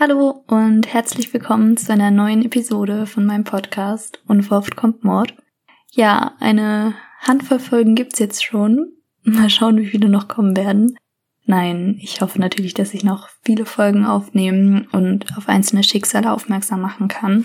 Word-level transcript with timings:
Hallo 0.00 0.44
und 0.46 0.86
herzlich 0.86 1.34
willkommen 1.34 1.76
zu 1.76 1.92
einer 1.92 2.12
neuen 2.12 2.44
Episode 2.44 3.04
von 3.04 3.26
meinem 3.26 3.42
Podcast 3.42 4.22
Unverhofft 4.28 4.76
kommt 4.76 5.02
Mord. 5.02 5.34
Ja, 5.90 6.36
eine 6.38 6.94
Handvoll 7.18 7.58
Folgen 7.58 7.96
gibt's 7.96 8.20
jetzt 8.20 8.44
schon. 8.44 8.92
Mal 9.24 9.50
schauen, 9.50 9.76
wie 9.76 9.88
viele 9.88 10.08
noch 10.08 10.28
kommen 10.28 10.56
werden. 10.56 10.96
Nein, 11.46 11.98
ich 12.00 12.20
hoffe 12.20 12.40
natürlich, 12.40 12.74
dass 12.74 12.94
ich 12.94 13.02
noch 13.02 13.28
viele 13.44 13.66
Folgen 13.66 14.06
aufnehmen 14.06 14.86
und 14.92 15.36
auf 15.36 15.48
einzelne 15.48 15.82
Schicksale 15.82 16.32
aufmerksam 16.32 16.80
machen 16.80 17.08
kann. 17.08 17.44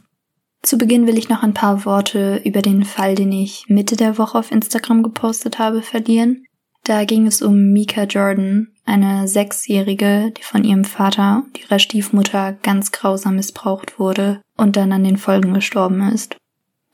Zu 0.62 0.78
Beginn 0.78 1.08
will 1.08 1.18
ich 1.18 1.30
noch 1.30 1.42
ein 1.42 1.56
paar 1.56 1.86
Worte 1.86 2.40
über 2.46 2.62
den 2.62 2.86
Fall, 2.86 3.16
den 3.16 3.32
ich 3.32 3.66
Mitte 3.68 3.96
der 3.96 4.20
Woche 4.20 4.38
auf 4.38 4.52
Instagram 4.52 5.02
gepostet 5.02 5.58
habe, 5.58 5.82
verlieren. 5.82 6.46
Da 6.84 7.06
ging 7.06 7.26
es 7.26 7.42
um 7.42 7.72
Mika 7.72 8.04
Jordan, 8.04 8.73
eine 8.86 9.28
Sechsjährige, 9.28 10.34
die 10.38 10.44
von 10.44 10.64
ihrem 10.64 10.84
Vater, 10.84 11.44
ihrer 11.62 11.80
Stiefmutter, 11.80 12.54
ganz 12.64 12.92
grausam 12.92 13.36
missbraucht 13.36 14.00
wurde 14.00 14.42
und 14.58 14.76
dann 14.76 14.92
an 14.92 15.04
den 15.04 15.18
Folgen 15.18 15.54
gestorben 15.54 16.02
ist. 16.14 16.36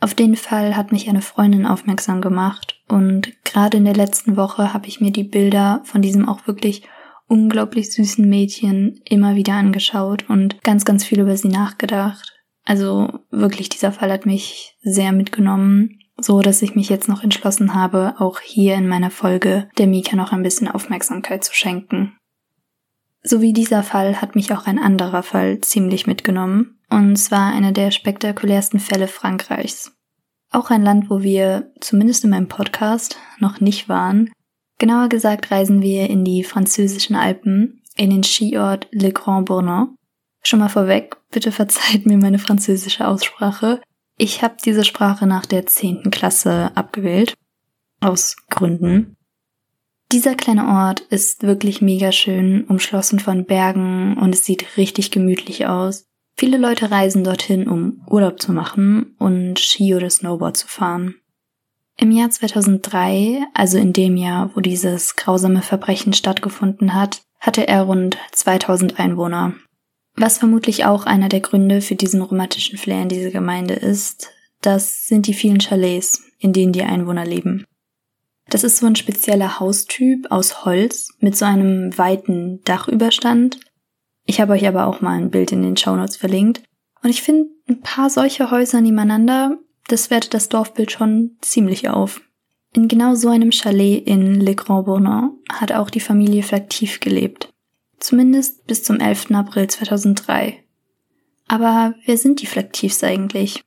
Auf 0.02 0.14
den 0.14 0.36
Fall 0.36 0.78
hat 0.78 0.92
mich 0.92 1.10
eine 1.10 1.22
Freundin 1.22 1.66
aufmerksam 1.66 2.22
gemacht 2.22 2.82
und 2.88 3.34
gerade 3.44 3.78
in 3.78 3.86
der 3.86 3.96
letzten 3.96 4.38
Woche 4.38 4.74
habe 4.74 4.88
ich 4.88 5.02
mir 5.02 5.12
die 5.12 5.24
Bilder 5.24 5.82
von 5.84 6.02
diesem 6.02 6.30
auch 6.30 6.48
wirklich 6.48 6.84
unglaublich 7.28 7.92
süßen 7.94 8.28
Mädchen 8.28 9.02
immer 9.06 9.36
wieder 9.36 9.54
angeschaut 9.54 10.30
und 10.30 10.62
ganz, 10.64 10.86
ganz 10.86 11.04
viel 11.04 11.20
über 11.20 11.36
sie 11.36 11.50
nachgedacht. 11.50 12.34
Also 12.66 13.10
wirklich, 13.30 13.70
dieser 13.70 13.92
Fall 13.92 14.12
hat 14.12 14.26
mich 14.26 14.78
sehr 14.82 15.12
mitgenommen 15.12 16.00
so 16.22 16.42
dass 16.42 16.62
ich 16.62 16.76
mich 16.76 16.90
jetzt 16.90 17.08
noch 17.08 17.24
entschlossen 17.24 17.74
habe, 17.74 18.16
auch 18.20 18.40
hier 18.40 18.76
in 18.76 18.88
meiner 18.88 19.12
Folge 19.12 19.70
der 19.78 19.88
Mika 19.88 20.16
noch 20.16 20.32
ein 20.32 20.44
bisschen 20.44 20.68
Aufmerksamkeit 20.68 21.44
zu 21.44 21.54
schenken. 21.54 22.16
So 23.22 23.42
wie 23.42 23.54
dieser 23.54 23.84
Fall 23.84 24.22
hat 24.22 24.36
mich 24.36 24.54
auch 24.54 24.66
ein 24.66 24.80
anderer 24.80 25.24
Fall 25.24 25.60
ziemlich 25.60 26.08
mitgenommen, 26.08 26.80
und 26.90 27.18
zwar 27.18 27.54
einer 27.54 27.72
der 27.72 27.92
spektakulärsten 27.92 28.80
Fälle 28.80 29.08
Frankreichs. 29.08 29.92
Auch 30.52 30.72
ein 30.72 30.84
Land, 30.84 31.10
wo 31.10 31.22
wir, 31.22 31.72
zumindest 31.80 32.24
in 32.24 32.32
meinem 32.32 32.48
Podcast, 32.48 33.18
noch 33.40 33.60
nicht 33.60 33.88
waren. 33.88 34.32
Genauer 34.80 35.10
gesagt 35.10 35.52
reisen 35.52 35.82
wir 35.82 36.10
in 36.10 36.24
die 36.24 36.44
französischen 36.44 37.16
Alpen, 37.16 37.84
in 37.98 38.10
den 38.10 38.24
Skiort 38.24 38.88
Le 38.92 39.12
Grand 39.12 39.46
Bournon. 39.46 39.96
Schon 40.42 40.60
mal 40.60 40.70
vorweg, 40.70 41.18
bitte 41.32 41.52
verzeiht 41.52 42.06
mir 42.06 42.18
meine 42.18 42.40
französische 42.40 43.08
Aussprache. 43.08 43.82
Ich 44.22 44.44
habe 44.44 44.58
diese 44.64 44.84
Sprache 44.84 45.26
nach 45.26 45.46
der 45.46 45.66
zehnten 45.66 46.12
Klasse 46.12 46.72
abgewählt. 46.76 47.36
Aus 48.02 48.36
Gründen. 48.50 49.16
Dieser 50.12 50.36
kleine 50.36 50.68
Ort 50.68 51.00
ist 51.00 51.44
wirklich 51.44 51.82
mega 51.82 52.12
schön, 52.12 52.66
umschlossen 52.66 53.20
von 53.20 53.46
Bergen 53.46 54.18
und 54.18 54.36
es 54.36 54.44
sieht 54.44 54.76
richtig 54.76 55.12
gemütlich 55.12 55.68
aus. 55.68 56.06
Viele 56.36 56.58
Leute 56.58 56.92
reisen 56.92 57.24
dorthin, 57.24 57.70
um 57.70 58.02
Urlaub 58.08 58.42
zu 58.42 58.52
machen 58.52 59.16
und 59.20 59.58
Ski 59.58 59.96
oder 59.96 60.10
Snowboard 60.10 60.58
zu 60.58 60.68
fahren. 60.68 61.16
Im 61.96 62.12
Jahr 62.12 62.30
2003, 62.30 63.46
also 63.54 63.78
in 63.78 63.94
dem 63.94 64.18
Jahr, 64.18 64.52
wo 64.54 64.60
dieses 64.60 65.16
grausame 65.16 65.62
Verbrechen 65.62 66.12
stattgefunden 66.12 66.94
hat, 66.94 67.22
hatte 67.40 67.70
er 67.70 67.84
rund 67.84 68.18
2000 68.34 69.00
Einwohner. 69.00 69.54
Was 70.22 70.38
vermutlich 70.38 70.84
auch 70.84 71.06
einer 71.06 71.30
der 71.30 71.40
Gründe 71.40 71.80
für 71.80 71.96
diesen 71.96 72.22
romantischen 72.22 72.78
Flair 72.78 73.04
in 73.04 73.08
dieser 73.08 73.32
Gemeinde 73.32 73.74
ist, 73.74 74.30
das 74.62 75.06
sind 75.06 75.28
die 75.28 75.34
vielen 75.34 75.60
Chalets, 75.60 76.26
in 76.40 76.52
denen 76.52 76.74
die 76.74 76.84
Einwohner 76.84 77.26
leben. 77.26 77.64
Das 78.50 78.66
ist 78.66 78.76
so 78.78 78.86
ein 78.86 78.98
spezieller 78.98 79.62
Haustyp 79.62 80.30
aus 80.30 80.66
Holz 80.66 81.08
mit 81.22 81.38
so 81.38 81.46
einem 81.46 81.98
weiten 81.98 82.62
Dachüberstand. 82.66 83.62
Ich 84.26 84.42
habe 84.42 84.52
euch 84.52 84.68
aber 84.68 84.88
auch 84.88 85.00
mal 85.00 85.18
ein 85.18 85.32
Bild 85.32 85.54
in 85.54 85.62
den 85.62 85.78
Shownotes 85.78 86.18
verlinkt. 86.18 86.64
Und 87.02 87.12
ich 87.12 87.22
finde, 87.22 87.52
ein 87.70 87.80
paar 87.80 88.10
solche 88.10 88.52
Häuser 88.52 88.82
nebeneinander, 88.82 89.58
das 89.88 90.10
wertet 90.10 90.34
das 90.34 90.50
Dorfbild 90.50 90.92
schon 90.92 91.38
ziemlich 91.40 91.88
auf. 91.88 92.20
In 92.74 92.90
genau 92.90 93.16
so 93.16 93.30
einem 93.30 93.54
Chalet 93.54 94.06
in 94.06 94.42
Le 94.42 94.54
Grand 94.54 94.86
Bournon 94.86 95.40
hat 95.50 95.72
auch 95.72 95.90
die 95.90 96.02
Familie 96.02 96.44
Flaktiv 96.44 97.00
gelebt. 97.00 97.50
Zumindest 98.00 98.66
bis 98.66 98.84
zum 98.84 99.00
11. 99.00 99.32
April 99.32 99.68
2003. 99.68 100.64
Aber 101.48 101.96
wer 102.06 102.18
sind 102.18 102.42
die 102.42 102.46
Flaktivs 102.46 103.04
eigentlich? 103.04 103.62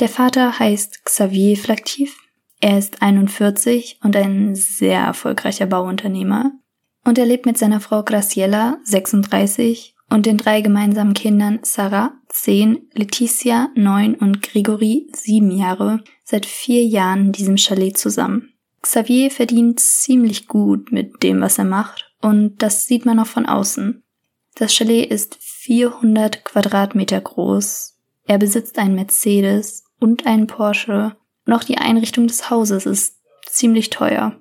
Der 0.00 0.08
Vater 0.08 0.58
heißt 0.58 1.04
Xavier 1.04 1.56
Flaktiv. 1.56 2.18
Er 2.60 2.78
ist 2.78 3.02
41 3.02 4.00
und 4.02 4.16
ein 4.16 4.54
sehr 4.54 5.00
erfolgreicher 5.00 5.66
Bauunternehmer. 5.66 6.52
Und 7.04 7.18
er 7.18 7.26
lebt 7.26 7.46
mit 7.46 7.56
seiner 7.56 7.80
Frau 7.80 8.02
Graciela, 8.02 8.78
36, 8.84 9.94
und 10.08 10.26
den 10.26 10.38
drei 10.38 10.60
gemeinsamen 10.60 11.14
Kindern 11.14 11.60
Sarah, 11.62 12.14
10, 12.28 12.88
Leticia, 12.92 13.70
9 13.74 14.14
und 14.14 14.42
Grigori, 14.42 15.08
7 15.14 15.50
Jahre, 15.50 16.02
seit 16.24 16.46
vier 16.46 16.84
Jahren 16.84 17.26
in 17.26 17.32
diesem 17.32 17.56
Chalet 17.56 17.96
zusammen. 17.96 18.52
Xavier 18.82 19.30
verdient 19.30 19.80
ziemlich 19.80 20.46
gut 20.46 20.92
mit 20.92 21.22
dem, 21.22 21.40
was 21.40 21.58
er 21.58 21.64
macht 21.64 22.05
und 22.20 22.62
das 22.62 22.86
sieht 22.86 23.04
man 23.06 23.18
auch 23.18 23.26
von 23.26 23.46
außen. 23.46 24.02
Das 24.54 24.74
Chalet 24.74 25.10
ist 25.10 25.36
400 25.40 26.44
Quadratmeter 26.44 27.20
groß. 27.20 27.98
Er 28.24 28.38
besitzt 28.38 28.78
einen 28.78 28.94
Mercedes 28.94 29.84
und 30.00 30.26
einen 30.26 30.46
Porsche. 30.46 31.16
Und 31.44 31.52
auch 31.52 31.62
die 31.62 31.78
Einrichtung 31.78 32.26
des 32.26 32.50
Hauses 32.50 32.86
ist 32.86 33.18
ziemlich 33.46 33.90
teuer. 33.90 34.36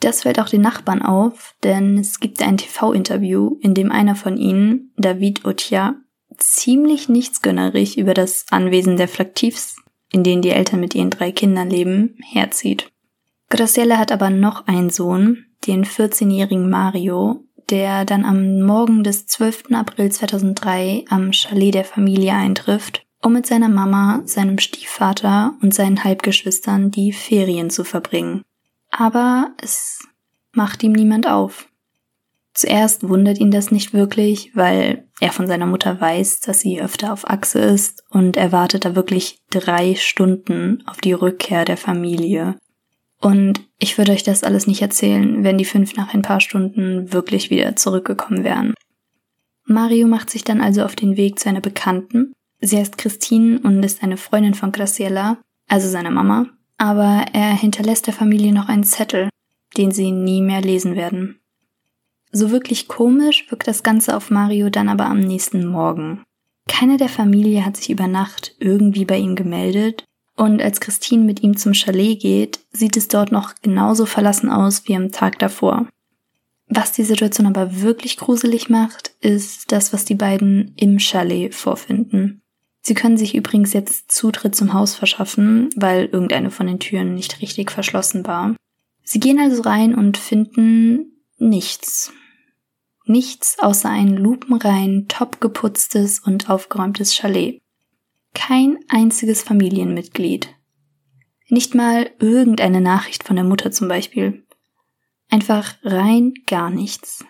Das 0.00 0.22
fällt 0.22 0.40
auch 0.40 0.48
den 0.48 0.62
Nachbarn 0.62 1.02
auf, 1.02 1.54
denn 1.62 1.98
es 1.98 2.20
gibt 2.20 2.40
ein 2.42 2.56
TV-Interview, 2.56 3.58
in 3.60 3.74
dem 3.74 3.92
einer 3.92 4.14
von 4.14 4.38
ihnen, 4.38 4.92
David 4.96 5.44
Otia, 5.44 5.96
ziemlich 6.38 7.08
nichtsgönnerig 7.08 7.98
über 7.98 8.14
das 8.14 8.46
Anwesen 8.50 8.96
der 8.96 9.08
Flaktivs, 9.08 9.76
in 10.10 10.24
denen 10.24 10.40
die 10.40 10.50
Eltern 10.50 10.80
mit 10.80 10.94
ihren 10.94 11.10
drei 11.10 11.32
Kindern 11.32 11.68
leben, 11.68 12.16
herzieht. 12.22 12.90
Graciela 13.50 13.98
hat 13.98 14.10
aber 14.10 14.30
noch 14.30 14.66
einen 14.66 14.90
Sohn, 14.90 15.44
den 15.66 15.84
14-jährigen 15.84 16.68
Mario, 16.68 17.44
der 17.70 18.04
dann 18.04 18.24
am 18.24 18.60
Morgen 18.60 19.04
des 19.04 19.26
12. 19.26 19.72
April 19.72 20.10
2003 20.10 21.04
am 21.08 21.32
Chalet 21.32 21.74
der 21.74 21.84
Familie 21.84 22.34
eintrifft, 22.34 23.04
um 23.22 23.34
mit 23.34 23.46
seiner 23.46 23.68
Mama, 23.68 24.22
seinem 24.24 24.58
Stiefvater 24.58 25.54
und 25.62 25.74
seinen 25.74 26.02
Halbgeschwistern 26.02 26.90
die 26.90 27.12
Ferien 27.12 27.70
zu 27.70 27.84
verbringen. 27.84 28.42
Aber 28.90 29.52
es 29.62 30.00
macht 30.52 30.82
ihm 30.82 30.92
niemand 30.92 31.28
auf. 31.28 31.68
Zuerst 32.52 33.08
wundert 33.08 33.38
ihn 33.38 33.52
das 33.52 33.70
nicht 33.70 33.94
wirklich, 33.94 34.50
weil 34.54 35.08
er 35.20 35.32
von 35.32 35.46
seiner 35.46 35.66
Mutter 35.66 36.00
weiß, 36.00 36.40
dass 36.40 36.60
sie 36.60 36.80
öfter 36.80 37.12
auf 37.12 37.28
Achse 37.30 37.60
ist 37.60 38.04
und 38.10 38.36
er 38.36 38.52
wartet 38.52 38.84
da 38.84 38.96
wirklich 38.96 39.40
drei 39.50 39.94
Stunden 39.94 40.82
auf 40.86 40.98
die 41.00 41.12
Rückkehr 41.12 41.64
der 41.64 41.76
Familie. 41.76 42.56
Und 43.20 43.60
ich 43.78 43.98
würde 43.98 44.12
euch 44.12 44.22
das 44.22 44.44
alles 44.44 44.66
nicht 44.66 44.82
erzählen, 44.82 45.44
wenn 45.44 45.58
die 45.58 45.64
fünf 45.64 45.94
nach 45.94 46.14
ein 46.14 46.22
paar 46.22 46.40
Stunden 46.40 47.12
wirklich 47.12 47.50
wieder 47.50 47.76
zurückgekommen 47.76 48.44
wären. 48.44 48.74
Mario 49.66 50.08
macht 50.08 50.30
sich 50.30 50.42
dann 50.42 50.60
also 50.60 50.82
auf 50.84 50.96
den 50.96 51.16
Weg 51.16 51.38
zu 51.38 51.48
einer 51.48 51.60
Bekannten. 51.60 52.32
Sie 52.60 52.76
heißt 52.76 52.98
Christine 52.98 53.60
und 53.60 53.82
ist 53.82 54.02
eine 54.02 54.16
Freundin 54.16 54.54
von 54.54 54.72
Graciela, 54.72 55.38
also 55.68 55.88
seiner 55.88 56.10
Mama. 56.10 56.46
Aber 56.78 57.26
er 57.32 57.54
hinterlässt 57.54 58.06
der 58.06 58.14
Familie 58.14 58.52
noch 58.52 58.68
einen 58.68 58.84
Zettel, 58.84 59.28
den 59.76 59.92
sie 59.92 60.10
nie 60.12 60.40
mehr 60.40 60.62
lesen 60.62 60.96
werden. 60.96 61.38
So 62.32 62.50
wirklich 62.50 62.88
komisch 62.88 63.50
wirkt 63.50 63.68
das 63.68 63.82
Ganze 63.82 64.16
auf 64.16 64.30
Mario 64.30 64.70
dann 64.70 64.88
aber 64.88 65.06
am 65.06 65.20
nächsten 65.20 65.66
Morgen. 65.66 66.22
Keiner 66.68 66.96
der 66.96 67.08
Familie 67.08 67.66
hat 67.66 67.76
sich 67.76 67.90
über 67.90 68.06
Nacht 68.06 68.54
irgendwie 68.60 69.04
bei 69.04 69.18
ihm 69.18 69.34
gemeldet 69.34 70.04
und 70.36 70.62
als 70.62 70.80
Christine 70.80 71.24
mit 71.24 71.42
ihm 71.42 71.56
zum 71.56 71.74
Chalet 71.74 72.20
geht, 72.20 72.60
sieht 72.72 72.96
es 72.96 73.08
dort 73.08 73.32
noch 73.32 73.54
genauso 73.62 74.06
verlassen 74.06 74.50
aus 74.50 74.86
wie 74.86 74.96
am 74.96 75.12
Tag 75.12 75.38
davor. 75.38 75.86
Was 76.66 76.92
die 76.92 77.04
Situation 77.04 77.46
aber 77.46 77.82
wirklich 77.82 78.16
gruselig 78.16 78.70
macht, 78.70 79.12
ist 79.20 79.72
das, 79.72 79.92
was 79.92 80.04
die 80.04 80.14
beiden 80.14 80.72
im 80.76 80.98
Chalet 81.00 81.54
vorfinden. 81.54 82.42
Sie 82.80 82.94
können 82.94 83.16
sich 83.16 83.34
übrigens 83.34 83.72
jetzt 83.72 84.10
Zutritt 84.10 84.54
zum 84.54 84.72
Haus 84.72 84.94
verschaffen, 84.94 85.68
weil 85.76 86.06
irgendeine 86.06 86.50
von 86.50 86.66
den 86.66 86.78
Türen 86.78 87.14
nicht 87.14 87.42
richtig 87.42 87.70
verschlossen 87.70 88.26
war. 88.26 88.54
Sie 89.02 89.20
gehen 89.20 89.40
also 89.40 89.62
rein 89.62 89.94
und 89.94 90.16
finden 90.16 91.24
nichts. 91.38 92.12
Nichts 93.04 93.58
außer 93.58 93.90
ein 93.90 94.16
lupenrein, 94.16 95.06
top 95.08 95.40
geputztes 95.40 96.20
und 96.20 96.48
aufgeräumtes 96.48 97.14
Chalet. 97.14 97.60
Kein 98.34 98.78
einziges 98.88 99.42
Familienmitglied. 99.42 100.48
Nicht 101.48 101.74
mal 101.74 102.10
irgendeine 102.20 102.80
Nachricht 102.80 103.24
von 103.24 103.36
der 103.36 103.44
Mutter 103.44 103.72
zum 103.72 103.88
Beispiel. 103.88 104.46
Einfach 105.30 105.74
rein 105.82 106.34
gar 106.46 106.70
nichts. 106.70 107.24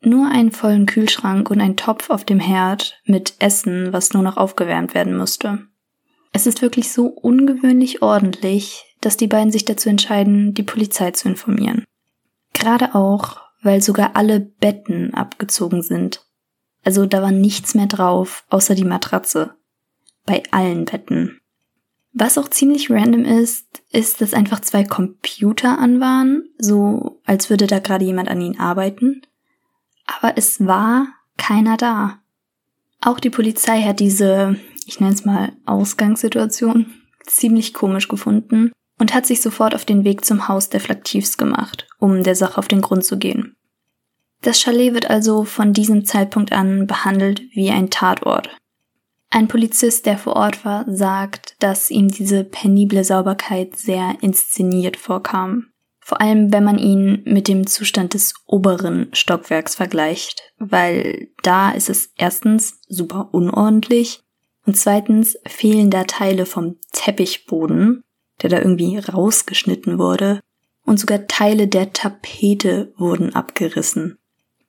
Nur 0.00 0.28
einen 0.28 0.52
vollen 0.52 0.86
Kühlschrank 0.86 1.50
und 1.50 1.60
ein 1.60 1.76
Topf 1.76 2.10
auf 2.10 2.24
dem 2.24 2.38
Herd 2.38 3.00
mit 3.04 3.34
Essen, 3.40 3.92
was 3.92 4.12
nur 4.12 4.22
noch 4.22 4.36
aufgewärmt 4.36 4.94
werden 4.94 5.16
musste. 5.16 5.66
Es 6.32 6.46
ist 6.46 6.62
wirklich 6.62 6.92
so 6.92 7.06
ungewöhnlich 7.06 8.02
ordentlich, 8.02 8.84
dass 9.00 9.16
die 9.16 9.26
beiden 9.26 9.50
sich 9.50 9.64
dazu 9.64 9.88
entscheiden, 9.88 10.54
die 10.54 10.62
Polizei 10.62 11.10
zu 11.12 11.28
informieren. 11.28 11.84
Gerade 12.52 12.94
auch, 12.94 13.40
weil 13.62 13.82
sogar 13.82 14.14
alle 14.14 14.40
Betten 14.40 15.14
abgezogen 15.14 15.82
sind. 15.82 16.24
Also 16.84 17.06
da 17.06 17.22
war 17.22 17.32
nichts 17.32 17.74
mehr 17.74 17.86
drauf, 17.86 18.44
außer 18.50 18.74
die 18.74 18.84
Matratze. 18.84 19.57
Bei 20.28 20.42
allen 20.50 20.84
Betten. 20.84 21.40
Was 22.12 22.36
auch 22.36 22.48
ziemlich 22.50 22.90
random 22.90 23.24
ist, 23.24 23.82
ist, 23.90 24.20
dass 24.20 24.34
einfach 24.34 24.60
zwei 24.60 24.84
Computer 24.84 25.78
an 25.78 26.00
waren, 26.00 26.44
so 26.58 27.22
als 27.24 27.48
würde 27.48 27.66
da 27.66 27.78
gerade 27.78 28.04
jemand 28.04 28.28
an 28.28 28.40
ihnen 28.42 28.60
arbeiten. 28.60 29.22
Aber 30.04 30.36
es 30.36 30.66
war 30.66 31.08
keiner 31.38 31.78
da. 31.78 32.18
Auch 33.00 33.20
die 33.20 33.30
Polizei 33.30 33.80
hat 33.82 34.00
diese, 34.00 34.56
ich 34.84 35.00
nenne 35.00 35.14
es 35.14 35.24
mal 35.24 35.52
Ausgangssituation, 35.64 36.92
ziemlich 37.24 37.72
komisch 37.72 38.08
gefunden 38.08 38.72
und 38.98 39.14
hat 39.14 39.24
sich 39.24 39.40
sofort 39.40 39.74
auf 39.74 39.86
den 39.86 40.04
Weg 40.04 40.26
zum 40.26 40.46
Haus 40.46 40.68
der 40.68 40.80
Flaktivs 40.80 41.38
gemacht, 41.38 41.88
um 41.98 42.22
der 42.22 42.34
Sache 42.34 42.58
auf 42.58 42.68
den 42.68 42.82
Grund 42.82 43.02
zu 43.02 43.16
gehen. 43.16 43.56
Das 44.42 44.60
Chalet 44.60 44.92
wird 44.92 45.08
also 45.08 45.44
von 45.44 45.72
diesem 45.72 46.04
Zeitpunkt 46.04 46.52
an 46.52 46.86
behandelt 46.86 47.40
wie 47.54 47.70
ein 47.70 47.88
Tatort. 47.88 48.50
Ein 49.30 49.48
Polizist, 49.48 50.06
der 50.06 50.16
vor 50.16 50.36
Ort 50.36 50.64
war, 50.64 50.84
sagt, 50.88 51.56
dass 51.58 51.90
ihm 51.90 52.08
diese 52.08 52.44
penible 52.44 53.04
Sauberkeit 53.04 53.76
sehr 53.76 54.16
inszeniert 54.20 54.96
vorkam. 54.96 55.66
Vor 56.00 56.22
allem, 56.22 56.50
wenn 56.52 56.64
man 56.64 56.78
ihn 56.78 57.22
mit 57.26 57.48
dem 57.48 57.66
Zustand 57.66 58.14
des 58.14 58.32
oberen 58.46 59.10
Stockwerks 59.12 59.74
vergleicht, 59.74 60.54
weil 60.58 61.28
da 61.42 61.70
ist 61.70 61.90
es 61.90 62.12
erstens 62.16 62.80
super 62.88 63.28
unordentlich 63.32 64.22
und 64.64 64.78
zweitens 64.78 65.36
fehlen 65.46 65.90
da 65.90 66.04
Teile 66.04 66.46
vom 66.46 66.76
Teppichboden, 66.92 68.04
der 68.40 68.48
da 68.48 68.58
irgendwie 68.58 68.96
rausgeschnitten 68.96 69.98
wurde, 69.98 70.40
und 70.86 70.98
sogar 70.98 71.26
Teile 71.26 71.68
der 71.68 71.92
Tapete 71.92 72.94
wurden 72.96 73.34
abgerissen. 73.34 74.16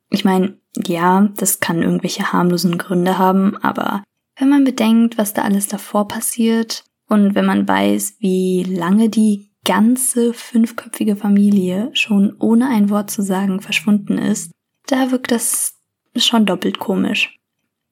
Ich 0.09 0.25
meine, 0.25 0.59
ja, 0.75 1.29
das 1.37 1.61
kann 1.61 1.81
irgendwelche 1.81 2.33
harmlosen 2.33 2.77
Gründe 2.77 3.17
haben, 3.17 3.55
aber 3.57 4.03
wenn 4.39 4.49
man 4.49 4.63
bedenkt, 4.63 5.17
was 5.17 5.33
da 5.33 5.43
alles 5.43 5.67
davor 5.67 6.07
passiert 6.07 6.83
und 7.07 7.35
wenn 7.35 7.45
man 7.45 7.67
weiß, 7.67 8.15
wie 8.19 8.63
lange 8.63 9.09
die 9.09 9.49
ganze 9.65 10.33
fünfköpfige 10.33 11.15
Familie 11.15 11.91
schon 11.93 12.35
ohne 12.39 12.69
ein 12.69 12.89
Wort 12.89 13.11
zu 13.11 13.21
sagen 13.21 13.59
verschwunden 13.59 14.17
ist, 14.17 14.51
da 14.87 15.11
wirkt 15.11 15.31
das 15.31 15.75
schon 16.15 16.45
doppelt 16.45 16.79
komisch. 16.79 17.37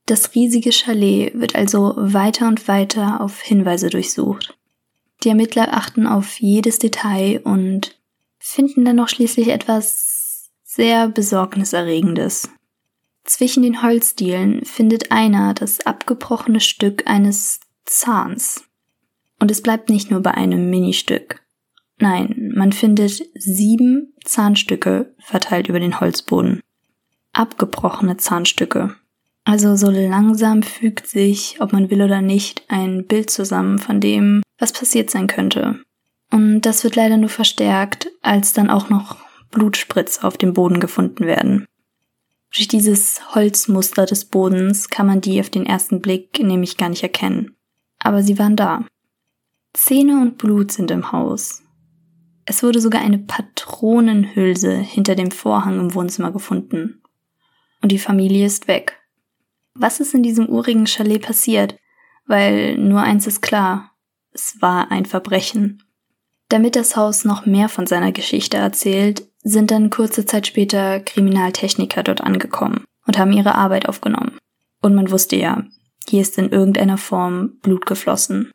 Das 0.06 0.34
riesige 0.34 0.72
Chalet 0.72 1.38
wird 1.38 1.56
also 1.56 1.94
weiter 1.98 2.48
und 2.48 2.68
weiter 2.70 3.20
auf 3.20 3.42
Hinweise 3.42 3.90
durchsucht. 3.90 4.58
Die 5.24 5.30
Ermittler 5.30 5.74
achten 5.74 6.08
auf 6.08 6.40
jedes 6.40 6.80
Detail 6.80 7.42
und 7.44 8.00
finden 8.40 8.86
dann 8.86 8.96
noch 8.96 9.10
schließlich 9.10 9.50
etwas 9.50 10.50
sehr 10.64 11.10
Besorgniserregendes. 11.10 12.50
Zwischen 13.28 13.62
den 13.62 13.84
Holzdielen 13.84 14.64
findet 14.64 15.12
einer 15.12 15.54
das 15.54 15.86
abgebrochene 15.86 16.62
Stück 16.62 17.08
eines 17.08 17.60
Zahns. 17.84 18.64
Und 19.38 19.52
es 19.52 19.62
bleibt 19.62 19.90
nicht 19.90 20.10
nur 20.10 20.22
bei 20.22 20.32
einem 20.32 20.70
Ministück. 20.70 21.44
Nein, 22.00 22.54
man 22.56 22.72
findet 22.72 23.22
sieben 23.36 24.14
Zahnstücke 24.24 25.14
verteilt 25.20 25.68
über 25.68 25.82
den 25.82 26.00
Holzboden. 26.00 26.62
Abgebrochene 27.34 28.16
Zahnstücke. 28.16 28.96
Also 29.44 29.76
so 29.76 29.90
langsam 29.90 30.64
fügt 30.64 31.08
sich, 31.08 31.58
ob 31.60 31.74
man 31.74 31.90
will 31.90 32.02
oder 32.02 32.22
nicht, 32.22 32.64
ein 32.70 33.08
Bild 33.08 33.30
zusammen 33.30 33.78
von 33.78 34.00
dem, 34.00 34.42
was 34.58 34.72
passiert 34.72 35.10
sein 35.10 35.28
könnte. 35.28 35.82
Und 36.32 36.62
das 36.62 36.86
wird 36.86 36.96
leider 36.96 37.18
nur 37.18 37.30
verstärkt, 37.30 38.10
als 38.22 38.54
dann 38.54 38.70
auch 38.70 38.90
noch 38.90 39.18
Blutspritz 39.52 40.24
auf 40.24 40.38
dem 40.38 40.54
Boden 40.54 40.80
gefunden 40.80 41.26
werden. 41.26 41.68
Durch 42.54 42.68
dieses 42.68 43.36
Holzmuster 43.36 44.06
des 44.06 44.26
Bodens 44.26 44.90
kann 44.90 45.08
man 45.08 45.22
die 45.22 45.40
auf 45.40 45.50
den 45.50 45.66
ersten 45.66 46.02
Blick 46.02 46.40
nämlich 46.42 46.78
gar 46.78 46.90
nicht 46.90 47.04
erkennen. 47.04 47.56
Aber 48.00 48.24
sie 48.24 48.40
waren 48.40 48.56
da. 48.56 48.86
Zähne 49.74 50.22
und 50.22 50.38
Blut 50.38 50.72
sind 50.72 50.92
im 50.92 51.12
Haus. 51.12 51.64
Es 52.46 52.64
wurde 52.64 52.80
sogar 52.80 53.02
eine 53.02 53.20
Patronenhülse 53.20 54.74
hinter 54.78 55.16
dem 55.16 55.32
Vorhang 55.32 55.80
im 55.80 55.94
Wohnzimmer 55.94 56.32
gefunden. 56.32 57.02
Und 57.82 57.92
die 57.92 58.00
Familie 58.00 58.46
ist 58.46 58.68
weg. 58.68 58.98
Was 59.74 60.00
ist 60.00 60.14
in 60.14 60.24
diesem 60.24 60.48
urigen 60.50 60.88
Chalet 60.88 61.22
passiert? 61.22 61.78
Weil 62.26 62.78
nur 62.78 63.02
eins 63.02 63.28
ist 63.28 63.42
klar. 63.42 63.92
Es 64.32 64.62
war 64.62 64.92
ein 64.92 65.06
Verbrechen. 65.06 65.84
Damit 66.50 66.76
das 66.76 66.96
Haus 66.96 67.26
noch 67.26 67.46
mehr 67.46 67.70
von 67.70 67.86
seiner 67.86 68.12
Geschichte 68.12 68.58
erzählt, 68.58 69.28
sind 69.48 69.72
dann 69.72 69.90
kurze 69.90 70.26
Zeit 70.26 70.46
später 70.46 71.00
Kriminaltechniker 71.00 72.04
dort 72.04 72.22
angekommen 72.22 72.84
und 73.06 73.18
haben 73.18 73.32
ihre 73.32 73.56
Arbeit 73.56 73.88
aufgenommen. 73.88 74.38
Und 74.82 74.94
man 74.94 75.10
wusste 75.10 75.38
ja, 75.38 75.64
hier 76.08 76.22
ist 76.22 76.38
in 76.38 76.50
irgendeiner 76.50 76.98
Form 76.98 77.58
Blut 77.62 77.86
geflossen. 77.86 78.52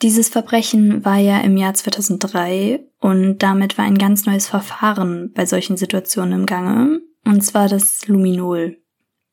Dieses 0.00 0.28
Verbrechen 0.28 1.04
war 1.04 1.18
ja 1.18 1.40
im 1.40 1.56
Jahr 1.56 1.74
2003 1.74 2.80
und 2.98 3.38
damit 3.38 3.78
war 3.78 3.84
ein 3.84 3.98
ganz 3.98 4.26
neues 4.26 4.48
Verfahren 4.48 5.32
bei 5.32 5.46
solchen 5.46 5.76
Situationen 5.76 6.40
im 6.40 6.46
Gange, 6.46 7.00
und 7.24 7.42
zwar 7.42 7.68
das 7.68 8.08
Luminol. 8.08 8.78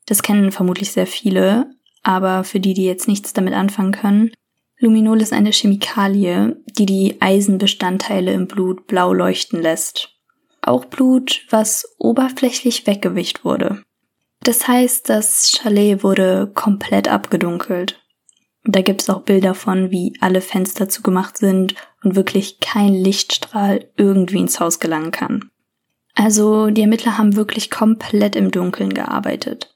Das 0.05 0.21
kennen 0.21 0.51
vermutlich 0.51 0.91
sehr 0.91 1.07
viele, 1.07 1.71
aber 2.03 2.43
für 2.43 2.59
die, 2.59 2.73
die 2.73 2.85
jetzt 2.85 3.07
nichts 3.07 3.33
damit 3.33 3.53
anfangen 3.53 3.93
können, 3.93 4.31
Luminol 4.79 5.21
ist 5.21 5.33
eine 5.33 5.51
Chemikalie, 5.51 6.61
die 6.77 6.85
die 6.85 7.17
Eisenbestandteile 7.19 8.31
im 8.31 8.47
Blut 8.47 8.85
blau 8.87 9.11
leuchten 9.11 9.61
lässt 9.61 10.18
auch 10.69 10.85
Blut, 10.85 11.45
was 11.49 11.95
oberflächlich 11.97 12.87
weggewischt 12.87 13.43
wurde. 13.43 13.83
Das 14.41 14.67
heißt, 14.67 15.09
das 15.09 15.51
Chalet 15.51 16.03
wurde 16.03 16.51
komplett 16.53 17.07
abgedunkelt. 17.09 17.99
Da 18.63 18.81
gibt 18.81 19.01
es 19.01 19.09
auch 19.09 19.21
Bilder 19.21 19.53
von, 19.53 19.91
wie 19.91 20.13
alle 20.21 20.41
Fenster 20.41 20.87
zugemacht 20.89 21.37
sind 21.37 21.75
und 22.03 22.15
wirklich 22.15 22.59
kein 22.59 22.93
Lichtstrahl 22.93 23.89
irgendwie 23.97 24.39
ins 24.39 24.59
Haus 24.59 24.79
gelangen 24.79 25.11
kann. 25.11 25.49
Also 26.15 26.69
die 26.69 26.81
Ermittler 26.81 27.17
haben 27.17 27.35
wirklich 27.35 27.69
komplett 27.69 28.35
im 28.35 28.51
Dunkeln 28.51 28.93
gearbeitet. 28.93 29.75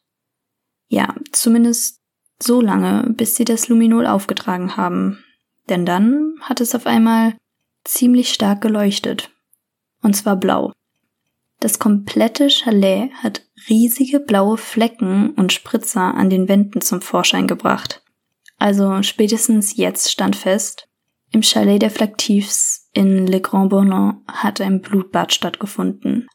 Ja, 0.90 1.16
zumindest 1.31 2.01
so 2.42 2.62
lange, 2.62 3.10
bis 3.10 3.36
sie 3.36 3.45
das 3.45 3.69
Luminol 3.69 4.06
aufgetragen 4.06 4.75
haben. 4.75 5.24
Denn 5.69 5.86
dann 5.86 6.36
hat 6.42 6.60
es 6.60 6.75
auf 6.75 6.86
einmal 6.86 7.36
ziemlich 7.86 8.34
stark 8.34 8.62
geleuchtet. 8.62 9.31
Und 10.01 10.16
zwar 10.16 10.36
blau. 10.36 10.74
Das 11.63 11.80
komplette 11.80 12.50
Chalet 12.50 13.10
hat 13.24 13.44
riesige 13.69 14.19
blaue 14.19 14.57
Flecken 14.57 15.30
und 15.36 15.54
Spritzer 15.54 16.13
an 16.13 16.30
den 16.30 16.50
Wänden 16.50 16.81
zum 16.81 17.01
Vorschein 17.01 17.48
gebracht. 17.48 18.04
Also 18.57 19.02
spätestens 19.02 19.78
jetzt 19.78 20.11
stand 20.11 20.35
fest, 20.35 20.90
im 21.31 21.42
Chalet 21.42 21.81
der 21.81 21.90
Flaktivs 21.90 22.90
in 22.92 23.28
Le 23.28 23.40
Grand 23.40 23.69
Bournon 23.69 24.26
hat 24.28 24.59
ein 24.59 24.81
Blutbad 24.81 25.33
stattgefunden. 25.33 26.28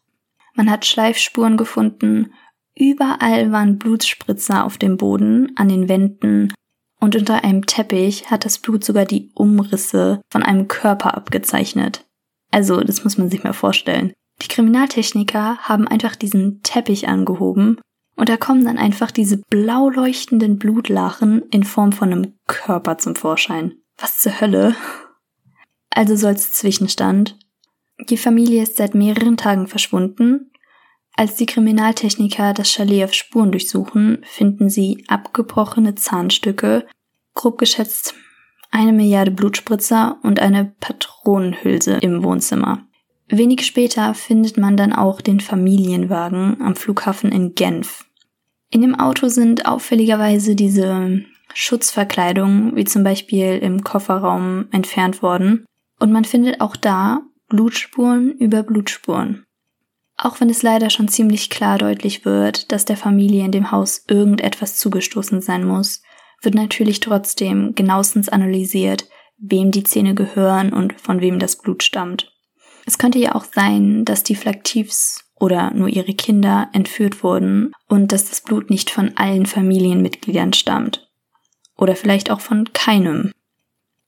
Man 0.55 0.71
hat 0.71 0.87
Schleifspuren 0.87 1.59
gefunden, 1.59 2.33
überall 2.75 3.53
waren 3.53 3.77
Blutspritzer 3.77 4.65
auf 4.65 4.79
dem 4.79 4.97
Boden, 4.97 5.53
an 5.57 5.69
den 5.69 5.91
Wänden 5.91 6.55
und 7.01 7.17
unter 7.17 7.45
einem 7.45 7.67
Teppich 7.67 8.31
hat 8.31 8.47
das 8.47 8.61
Blut 8.61 8.83
sogar 8.83 9.05
die 9.05 9.31
Umrisse 9.35 10.23
von 10.31 10.43
einem 10.43 10.69
Körper 10.69 11.15
abgezeichnet. 11.19 12.07
Also, 12.51 12.81
das 12.81 13.05
muss 13.05 13.19
man 13.19 13.29
sich 13.29 13.45
mal 13.45 13.53
vorstellen. 13.53 14.15
Die 14.43 14.49
Kriminaltechniker 14.49 15.59
haben 15.59 15.89
einfach 15.89 16.17
diesen 16.17 16.63
Teppich 16.63 17.09
angehoben 17.09 17.81
und 18.17 18.29
da 18.29 18.37
kommen 18.37 18.65
dann 18.65 18.79
einfach 18.79 19.11
diese 19.11 19.39
blau 19.51 19.89
leuchtenden 19.89 20.59
Blutlachen 20.59 21.43
in 21.51 21.65
Form 21.65 21.93
von 21.93 22.13
einem 22.13 22.35
Körper 22.47 22.99
zum 22.99 23.17
Vorschein. 23.17 23.75
Was 23.97 24.19
zur 24.19 24.41
Hölle? 24.41 24.77
Also 25.91 26.17
so 26.17 26.27
als 26.27 26.53
Zwischenstand. 26.53 27.39
Die 28.09 28.17
Familie 28.17 28.63
ist 28.63 28.77
seit 28.77 28.95
mehreren 28.95 29.37
Tagen 29.37 29.67
verschwunden. 29.67 30.53
Als 31.15 31.35
die 31.35 31.47
Kriminaltechniker 31.47 32.55
das 32.55 32.71
Chalet 32.71 33.05
auf 33.05 33.15
Spuren 33.15 33.51
durchsuchen, 33.51 34.25
finden 34.25 34.71
sie 34.71 35.05
abgebrochene 35.09 35.97
Zahnstücke, 35.97 36.87
grob 37.35 37.59
geschätzt 37.59 38.15
eine 38.71 38.93
Milliarde 38.93 39.31
Blutspritzer 39.31 40.19
und 40.23 40.41
eine 40.41 40.75
Patronenhülse 40.81 41.95
im 41.95 42.23
Wohnzimmer. 42.23 42.87
Wenig 43.31 43.67
später 43.67 44.15
findet 44.15 44.57
man 44.57 44.77
dann 44.77 44.93
auch 44.93 45.21
den 45.21 45.41
Familienwagen 45.41 46.63
am 46.63 46.77
Flughafen 46.77 47.31
in 47.31 47.55
Genf. 47.55 48.07
In 48.71 48.81
dem 48.81 48.99
Auto 48.99 49.29
sind 49.29 49.67
auffälligerweise 49.67 50.55
diese 50.55 51.23
Schutzverkleidungen, 51.53 52.77
wie 52.77 52.85
zum 52.85 53.05
Beispiel 53.05 53.59
im 53.59 53.85
Kofferraum, 53.85 54.69
entfernt 54.71 55.23
worden. 55.23 55.67
Und 55.99 56.13
man 56.13 56.25
findet 56.25 56.61
auch 56.61 56.77
da 56.77 57.23
Blutspuren 57.49 58.33
über 58.33 58.63
Blutspuren. 58.63 59.45
Auch 60.17 60.41
wenn 60.41 60.51
es 60.51 60.63
leider 60.63 60.91
schon 60.91 61.09
ziemlich 61.09 61.49
klar 61.49 61.79
deutlich 61.79 62.25
wird, 62.25 62.73
dass 62.73 62.85
der 62.85 62.97
Familie 62.97 63.45
in 63.45 63.53
dem 63.53 63.71
Haus 63.71 64.05
irgendetwas 64.09 64.77
zugestoßen 64.77 65.41
sein 65.41 65.65
muss, 65.65 66.03
wird 66.43 66.55
natürlich 66.55 67.01
trotzdem 67.01 67.75
genauestens 67.75 68.29
analysiert, 68.29 69.09
wem 69.39 69.71
die 69.71 69.85
Zähne 69.85 70.15
gehören 70.15 70.73
und 70.73 71.01
von 71.01 71.21
wem 71.21 71.39
das 71.39 71.57
Blut 71.57 71.83
stammt. 71.83 72.33
Es 72.89 72.97
könnte 72.97 73.19
ja 73.19 73.35
auch 73.35 73.45
sein, 73.45 74.07
dass 74.07 74.25
die 74.25 74.35
Flaktivs 74.35 75.23
oder 75.39 75.75
nur 75.75 75.89
ihre 75.89 76.15
Kinder 76.15 76.71
entführt 76.73 77.23
wurden 77.23 77.73
und 77.87 78.13
dass 78.13 78.31
das 78.31 78.41
Blut 78.41 78.71
nicht 78.71 78.89
von 78.89 79.15
allen 79.15 79.45
Familienmitgliedern 79.45 80.55
stammt. 80.55 81.07
Oder 81.77 81.95
vielleicht 81.95 82.31
auch 82.31 82.41
von 82.41 82.73
keinem. 82.73 83.31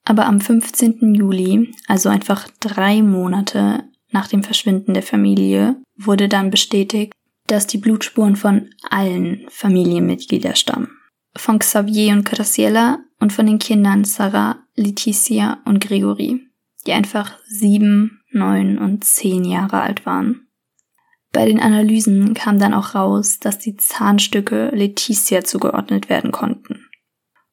Aber 0.06 0.24
am 0.24 0.40
15. 0.40 1.14
Juli, 1.14 1.74
also 1.88 2.08
einfach 2.08 2.48
drei 2.58 3.02
Monate 3.02 3.84
nach 4.12 4.28
dem 4.28 4.42
Verschwinden 4.42 4.94
der 4.94 5.02
Familie, 5.02 5.76
wurde 5.98 6.26
dann 6.26 6.50
bestätigt, 6.50 7.12
dass 7.48 7.66
die 7.66 7.76
Blutspuren 7.76 8.34
von 8.34 8.70
allen 8.88 9.44
Familienmitgliedern 9.50 10.56
stammen. 10.56 10.88
Von 11.36 11.58
Xavier 11.58 12.14
und 12.14 12.24
Graciela 12.24 13.00
und 13.18 13.34
von 13.34 13.44
den 13.44 13.58
Kindern 13.58 14.04
Sarah, 14.04 14.56
Leticia 14.74 15.58
und 15.66 15.80
Gregory, 15.80 16.48
die 16.86 16.92
einfach 16.92 17.34
sieben, 17.46 18.19
neun 18.32 18.78
und 18.78 19.04
zehn 19.04 19.44
Jahre 19.44 19.80
alt 19.80 20.06
waren. 20.06 20.48
Bei 21.32 21.46
den 21.46 21.60
Analysen 21.60 22.34
kam 22.34 22.58
dann 22.58 22.74
auch 22.74 22.94
raus, 22.94 23.38
dass 23.38 23.58
die 23.58 23.76
Zahnstücke 23.76 24.70
Leticia 24.74 25.44
zugeordnet 25.44 26.08
werden 26.08 26.32
konnten. 26.32 26.86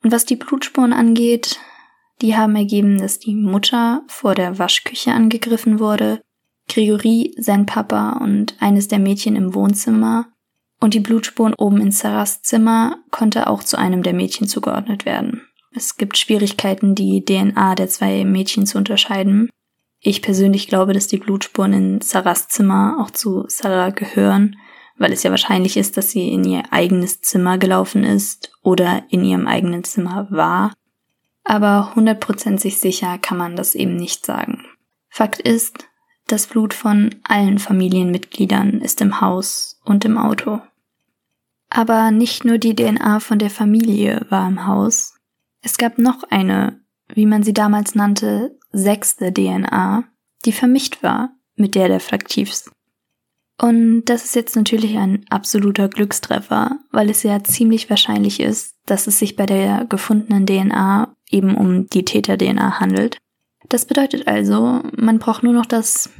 Und 0.03 0.11
was 0.11 0.25
die 0.25 0.35
Blutspuren 0.35 0.93
angeht, 0.93 1.59
die 2.21 2.35
haben 2.35 2.55
ergeben, 2.55 2.97
dass 2.99 3.19
die 3.19 3.35
Mutter 3.35 4.03
vor 4.07 4.33
der 4.33 4.57
Waschküche 4.57 5.11
angegriffen 5.11 5.79
wurde, 5.79 6.21
Gregory, 6.67 7.35
sein 7.37 7.65
Papa 7.65 8.19
und 8.21 8.55
eines 8.59 8.87
der 8.87 8.99
Mädchen 8.99 9.35
im 9.35 9.53
Wohnzimmer 9.53 10.27
und 10.79 10.93
die 10.93 10.99
Blutspuren 10.99 11.53
oben 11.55 11.81
in 11.81 11.91
Sarahs 11.91 12.41
Zimmer 12.41 12.99
konnte 13.11 13.47
auch 13.47 13.63
zu 13.63 13.77
einem 13.77 14.03
der 14.03 14.13
Mädchen 14.13 14.47
zugeordnet 14.47 15.05
werden. 15.05 15.41
Es 15.71 15.97
gibt 15.97 16.17
Schwierigkeiten, 16.17 16.95
die 16.95 17.23
DNA 17.23 17.75
der 17.75 17.87
zwei 17.87 18.23
Mädchen 18.25 18.65
zu 18.65 18.77
unterscheiden. 18.77 19.49
Ich 19.99 20.21
persönlich 20.21 20.67
glaube, 20.67 20.93
dass 20.93 21.07
die 21.07 21.17
Blutspuren 21.17 21.73
in 21.73 22.01
Sarahs 22.01 22.47
Zimmer 22.47 22.97
auch 22.99 23.11
zu 23.11 23.45
Sarah 23.47 23.89
gehören, 23.89 24.57
weil 24.97 25.11
es 25.11 25.23
ja 25.23 25.31
wahrscheinlich 25.31 25.77
ist, 25.77 25.97
dass 25.97 26.11
sie 26.11 26.29
in 26.29 26.43
ihr 26.43 26.63
eigenes 26.71 27.21
Zimmer 27.21 27.57
gelaufen 27.57 28.03
ist 28.03 28.51
oder 28.61 29.03
in 29.09 29.23
ihrem 29.23 29.47
eigenen 29.47 29.83
Zimmer 29.83 30.27
war. 30.29 30.73
Aber 31.43 31.95
hundertprozentig 31.95 32.79
sicher 32.79 33.17
kann 33.17 33.37
man 33.37 33.55
das 33.55 33.73
eben 33.73 33.95
nicht 33.95 34.25
sagen. 34.25 34.65
Fakt 35.09 35.39
ist, 35.39 35.87
das 36.27 36.47
Blut 36.47 36.73
von 36.73 37.15
allen 37.23 37.57
Familienmitgliedern 37.57 38.81
ist 38.81 39.01
im 39.01 39.21
Haus 39.21 39.79
und 39.85 40.03
im 40.03 40.17
Auto. 40.17 40.61
Aber 41.69 42.11
nicht 42.11 42.43
nur 42.43 42.57
die 42.57 42.75
DNA 42.75 43.19
von 43.19 43.39
der 43.39 43.49
Familie 43.49 44.25
war 44.29 44.47
im 44.47 44.67
Haus. 44.67 45.15
Es 45.61 45.77
gab 45.77 45.97
noch 45.97 46.23
eine, 46.29 46.81
wie 47.13 47.25
man 47.25 47.43
sie 47.43 47.53
damals 47.53 47.95
nannte, 47.95 48.56
sechste 48.71 49.33
DNA, 49.33 50.03
die 50.45 50.51
vermischt 50.51 51.03
war 51.03 51.31
mit 51.55 51.75
der 51.75 51.87
der 51.87 51.99
Fraktivs. 51.99 52.69
Und 53.59 54.05
das 54.05 54.23
ist 54.23 54.35
jetzt 54.35 54.55
natürlich 54.55 54.97
ein 54.97 55.25
absoluter 55.29 55.89
Glückstreffer, 55.89 56.79
weil 56.91 57.09
es 57.09 57.23
ja 57.23 57.43
ziemlich 57.43 57.89
wahrscheinlich 57.89 58.39
ist, 58.39 58.75
dass 58.85 59.07
es 59.07 59.17
sich 59.17 59.35
bei 59.35 59.47
der 59.47 59.85
gefundenen 59.85 60.45
DNA 60.45 61.15
eben 61.31 61.55
um 61.55 61.87
die 61.87 62.05
Täter-DNA 62.05 62.79
handelt. 62.79 63.17
Das 63.69 63.85
bedeutet 63.85 64.27
also, 64.27 64.83
man 64.95 65.17
braucht 65.17 65.43
nur 65.43 65.53
noch 65.53 65.65
das 65.65 66.11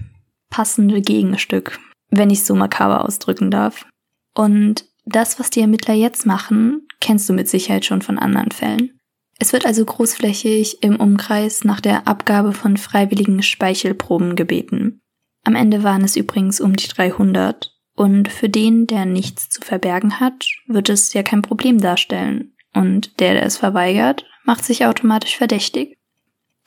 passende 0.50 1.02
Gegenstück, 1.02 1.80
wenn 2.10 2.32
ich 2.32 2.40
es 2.40 2.48
so 2.48 2.56
makaber 2.56 3.06
ausdrücken 3.06 3.52
darf. 3.52 3.86
Und 4.34 4.86
das, 5.06 5.40
was 5.40 5.52
die 5.52 5.62
Ermittler 5.62 5.94
jetzt 5.94 6.26
machen, 6.26 6.88
kennst 7.00 7.30
du 7.30 7.34
mit 7.34 7.48
Sicherheit 7.48 7.86
schon 7.86 8.02
von 8.02 8.18
anderen 8.18 8.52
Fällen. 8.52 8.97
Es 9.40 9.54
wird 9.54 9.66
also 9.66 9.86
großflächig 9.86 10.82
im 10.82 10.96
Umkreis 10.96 11.64
nach 11.64 11.80
der 11.80 12.08
Abgabe 12.08 12.54
von 12.54 12.78
freiwilligen 12.78 13.44
Speichelproben 13.44 14.36
gebeten. 14.36 15.02
Am 15.44 15.56
Ende 15.56 15.84
waren 15.84 16.04
es 16.04 16.16
übrigens 16.16 16.60
um 16.60 16.76
die 16.76 16.88
300. 16.88 17.74
Und 17.96 18.30
für 18.30 18.50
den, 18.50 18.86
der 18.86 19.06
nichts 19.06 19.50
zu 19.50 19.62
verbergen 19.62 20.20
hat, 20.20 20.46
wird 20.68 20.90
es 20.90 21.14
ja 21.14 21.24
kein 21.24 21.42
Problem 21.42 21.80
darstellen. 21.80 22.54
Und 22.74 23.20
der, 23.20 23.34
der 23.34 23.44
es 23.44 23.58
verweigert, 23.58 24.26
macht 24.44 24.66
sich 24.66 24.86
automatisch 24.86 25.38
verdächtig. 25.38 25.98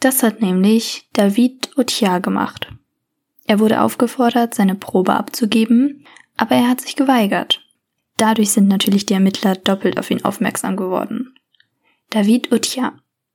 Das 0.00 0.22
hat 0.22 0.40
nämlich 0.40 1.08
David 1.12 1.76
Otia 1.76 2.18
gemacht. 2.18 2.72
Er 3.46 3.58
wurde 3.58 3.82
aufgefordert, 3.82 4.54
seine 4.54 4.74
Probe 4.74 5.12
abzugeben, 5.14 6.06
aber 6.36 6.54
er 6.54 6.68
hat 6.68 6.80
sich 6.80 6.96
geweigert. 6.96 7.60
Dadurch 8.16 8.50
sind 8.50 8.68
natürlich 8.68 9.06
die 9.06 9.14
Ermittler 9.14 9.56
doppelt 9.56 9.98
auf 9.98 10.10
ihn 10.10 10.24
aufmerksam 10.24 10.76
geworden. 10.76 11.34
David 12.10 12.52
Utja. 12.52 12.92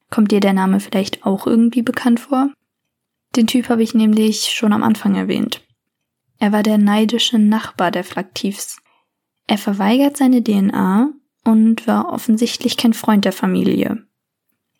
Kommt 0.09 0.31
dir 0.31 0.41
der 0.41 0.53
Name 0.53 0.79
vielleicht 0.79 1.25
auch 1.25 1.47
irgendwie 1.47 1.81
bekannt 1.81 2.19
vor? 2.19 2.51
Den 3.35 3.47
Typ 3.47 3.69
habe 3.69 3.83
ich 3.83 3.93
nämlich 3.93 4.51
schon 4.53 4.73
am 4.73 4.83
Anfang 4.83 5.15
erwähnt. 5.15 5.61
Er 6.39 6.51
war 6.51 6.61
der 6.61 6.77
neidische 6.77 7.39
Nachbar 7.39 7.91
der 7.91 8.03
Flaktivs. 8.03 8.77
Er 9.47 9.57
verweigert 9.57 10.17
seine 10.17 10.43
DNA 10.43 11.09
und 11.45 11.87
war 11.87 12.11
offensichtlich 12.11 12.75
kein 12.75 12.93
Freund 12.93 13.23
der 13.23 13.31
Familie. 13.31 14.05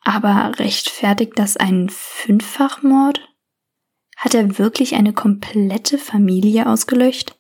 Aber 0.02 0.60
rechtfertigt 0.60 1.34
das 1.36 1.56
einen 1.56 1.90
Fünffachmord? 1.90 3.22
Hat 4.18 4.34
er 4.34 4.58
wirklich 4.58 4.96
eine 4.96 5.14
komplette 5.14 5.98
Familie 5.98 6.68
ausgelöscht? 6.68 7.36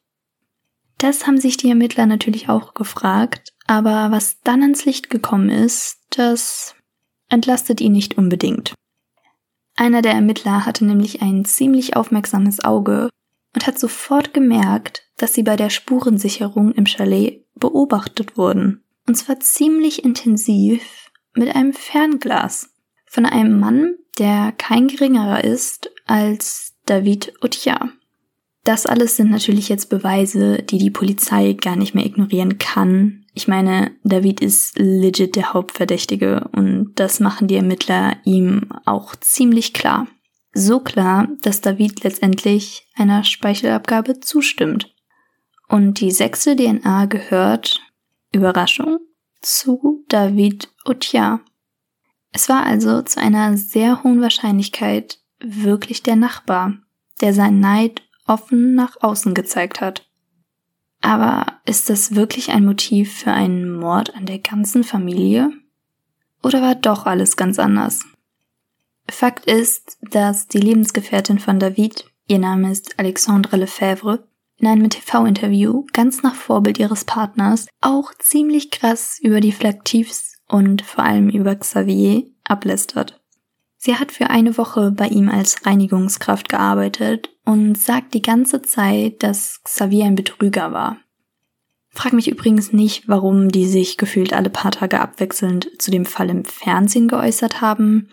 Das 0.97 1.27
haben 1.27 1.39
sich 1.39 1.57
die 1.57 1.69
Ermittler 1.69 2.05
natürlich 2.05 2.47
auch 2.47 2.73
gefragt, 2.73 3.54
aber 3.67 4.11
was 4.11 4.41
dann 4.43 4.61
ans 4.61 4.85
Licht 4.85 5.09
gekommen 5.09 5.49
ist, 5.49 5.99
das 6.11 6.75
entlastet 7.29 7.81
ihn 7.81 7.93
nicht 7.93 8.17
unbedingt. 8.17 8.73
Einer 9.75 10.01
der 10.01 10.13
Ermittler 10.13 10.65
hatte 10.65 10.85
nämlich 10.85 11.21
ein 11.21 11.43
ziemlich 11.45 11.95
aufmerksames 11.95 12.63
Auge 12.63 13.09
und 13.53 13.67
hat 13.67 13.79
sofort 13.79 14.33
gemerkt, 14.33 15.03
dass 15.17 15.33
sie 15.33 15.43
bei 15.43 15.55
der 15.55 15.69
Spurensicherung 15.69 16.71
im 16.73 16.85
Chalet 16.85 17.45
beobachtet 17.55 18.37
wurden. 18.37 18.83
Und 19.07 19.15
zwar 19.15 19.39
ziemlich 19.39 20.03
intensiv 20.03 21.11
mit 21.33 21.55
einem 21.55 21.73
Fernglas. 21.73 22.71
Von 23.05 23.25
einem 23.25 23.59
Mann, 23.59 23.95
der 24.17 24.51
kein 24.57 24.87
geringerer 24.87 25.43
ist 25.43 25.89
als 26.05 26.73
David 26.85 27.33
Utja. 27.41 27.89
Das 28.63 28.85
alles 28.85 29.15
sind 29.15 29.29
natürlich 29.29 29.69
jetzt 29.69 29.89
Beweise, 29.89 30.63
die 30.63 30.79
die 30.79 30.89
Polizei 30.89 31.53
gar 31.53 31.75
nicht 31.75 31.93
mehr 31.93 32.05
ignorieren 32.05 32.57
kann, 32.57 33.24
ich 33.35 33.49
meine, 33.49 33.91
David 34.05 34.39
ist 34.39 34.79
legit 34.79 35.35
der 35.35 35.53
Hauptverdächtige 35.53 36.47
und 36.53 36.93
das 36.95 37.19
machen 37.19 37.49
die 37.49 37.57
Ermittler 37.57 38.15
ihm 38.23 38.69
auch 38.85 39.13
ziemlich 39.17 39.73
klar. 39.73 40.07
So 40.53 40.79
klar, 40.79 41.27
dass 41.41 41.59
David 41.59 42.05
letztendlich 42.05 42.87
einer 42.95 43.25
Speichelabgabe 43.25 44.21
zustimmt. 44.21 44.95
Und 45.67 45.99
die 45.99 46.11
sechste 46.11 46.55
DNA 46.55 47.07
gehört, 47.07 47.81
Überraschung, 48.31 48.99
zu 49.41 50.05
David 50.07 50.69
Otia. 50.85 51.41
Es 52.31 52.47
war 52.47 52.65
also 52.65 53.01
zu 53.01 53.19
einer 53.19 53.57
sehr 53.57 54.01
hohen 54.03 54.21
Wahrscheinlichkeit 54.21 55.19
wirklich 55.39 56.03
der 56.03 56.15
Nachbar, 56.15 56.77
der 57.19 57.33
seinen 57.33 57.59
Neid 57.59 58.01
offen 58.25 58.75
nach 58.75 58.95
außen 59.01 59.33
gezeigt 59.33 59.81
hat. 59.81 60.04
Aber 61.05 61.45
ist 61.65 61.91
das 61.91 62.15
wirklich 62.15 62.49
ein 62.49 62.65
Motiv 62.65 63.19
für 63.19 63.31
einen 63.31 63.71
Mord 63.71 64.15
an 64.15 64.25
der 64.25 64.39
ganzen 64.39 64.83
Familie? 64.83 65.51
Oder 66.41 66.63
war 66.63 66.73
doch 66.73 67.05
alles 67.05 67.37
ganz 67.37 67.59
anders? 67.59 68.03
Fakt 69.07 69.45
ist, 69.45 69.99
dass 70.01 70.47
die 70.47 70.57
Lebensgefährtin 70.57 71.37
von 71.37 71.59
David, 71.59 72.05
ihr 72.25 72.39
Name 72.39 72.71
ist 72.71 72.97
Alexandre 72.97 73.55
Lefebvre, 73.57 74.27
in 74.57 74.65
einem 74.65 74.89
TV-Interview 74.89 75.85
ganz 75.93 76.23
nach 76.23 76.33
Vorbild 76.33 76.79
ihres 76.79 77.05
Partners 77.05 77.67
auch 77.81 78.11
ziemlich 78.17 78.71
krass 78.71 79.19
über 79.21 79.41
die 79.41 79.51
Flaktivs 79.51 80.37
und 80.47 80.81
vor 80.81 81.03
allem 81.03 81.29
über 81.29 81.55
Xavier 81.55 82.23
ablästert. 82.45 83.21
Sie 83.85 83.97
hat 83.97 84.11
für 84.11 84.31
eine 84.31 84.57
Woche 84.57 84.89
bei 84.89 85.09
ihm 85.09 85.29
als 85.29 85.63
Reinigungskraft 85.63 86.49
gearbeitet 86.49 87.29
und 87.45 87.77
sagt 87.77 88.15
die 88.15 88.23
ganze 88.23 88.63
Zeit, 88.63 89.21
dass 89.21 89.61
Xavier 89.63 90.05
ein 90.05 90.15
Betrüger 90.15 90.73
war. 90.73 90.97
Frag 91.91 92.13
mich 92.13 92.27
übrigens 92.27 92.73
nicht, 92.73 93.07
warum 93.07 93.49
die 93.49 93.67
sich 93.67 93.97
gefühlt 93.97 94.33
alle 94.33 94.49
paar 94.49 94.71
Tage 94.71 94.99
abwechselnd 94.99 95.69
zu 95.77 95.91
dem 95.91 96.05
Fall 96.07 96.31
im 96.31 96.45
Fernsehen 96.45 97.07
geäußert 97.07 97.61
haben. 97.61 98.09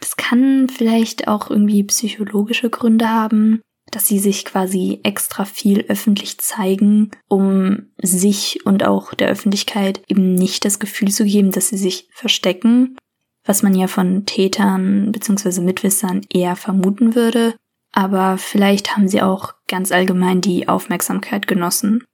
Das 0.00 0.16
kann 0.16 0.68
vielleicht 0.68 1.28
auch 1.28 1.48
irgendwie 1.48 1.84
psychologische 1.84 2.68
Gründe 2.68 3.08
haben, 3.08 3.60
dass 3.92 4.08
sie 4.08 4.18
sich 4.18 4.44
quasi 4.44 4.98
extra 5.04 5.44
viel 5.44 5.82
öffentlich 5.82 6.38
zeigen, 6.38 7.12
um 7.28 7.92
sich 8.02 8.66
und 8.66 8.84
auch 8.84 9.14
der 9.14 9.28
Öffentlichkeit 9.28 10.02
eben 10.08 10.34
nicht 10.34 10.64
das 10.64 10.80
Gefühl 10.80 11.12
zu 11.12 11.24
geben, 11.24 11.52
dass 11.52 11.68
sie 11.68 11.78
sich 11.78 12.08
verstecken 12.10 12.96
was 13.44 13.62
man 13.62 13.74
ja 13.74 13.86
von 13.86 14.26
Tätern 14.26 15.12
bzw. 15.12 15.60
Mitwissern 15.60 16.22
eher 16.30 16.56
vermuten 16.56 17.14
würde, 17.14 17.54
aber 17.92 18.38
vielleicht 18.38 18.96
haben 18.96 19.08
sie 19.08 19.22
auch 19.22 19.54
ganz 19.68 19.92
allgemein 19.92 20.40
die 20.40 20.68
Aufmerksamkeit 20.68 21.46
genossen. 21.46 22.04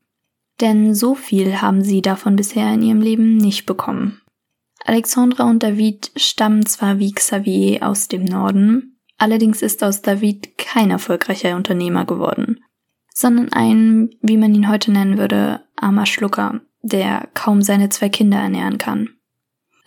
Denn 0.60 0.94
so 0.94 1.14
viel 1.14 1.62
haben 1.62 1.82
sie 1.82 2.02
davon 2.02 2.36
bisher 2.36 2.72
in 2.74 2.82
ihrem 2.82 3.00
Leben 3.00 3.36
nicht 3.36 3.64
bekommen. 3.64 4.20
Alexandra 4.84 5.44
und 5.44 5.62
David 5.62 6.10
stammen 6.16 6.66
zwar 6.66 6.98
wie 6.98 7.12
Xavier 7.12 7.86
aus 7.86 8.08
dem 8.08 8.24
Norden, 8.24 8.90
Allerdings 9.20 9.60
ist 9.60 9.84
aus 9.84 10.00
David 10.00 10.56
kein 10.56 10.90
erfolgreicher 10.90 11.54
Unternehmer 11.54 12.06
geworden, 12.06 12.64
sondern 13.12 13.52
ein, 13.52 14.08
wie 14.22 14.38
man 14.38 14.54
ihn 14.54 14.70
heute 14.70 14.90
nennen 14.92 15.18
würde, 15.18 15.60
armer 15.76 16.06
Schlucker, 16.06 16.62
der 16.80 17.28
kaum 17.34 17.60
seine 17.60 17.90
zwei 17.90 18.08
Kinder 18.08 18.38
ernähren 18.38 18.78
kann. 18.78 19.10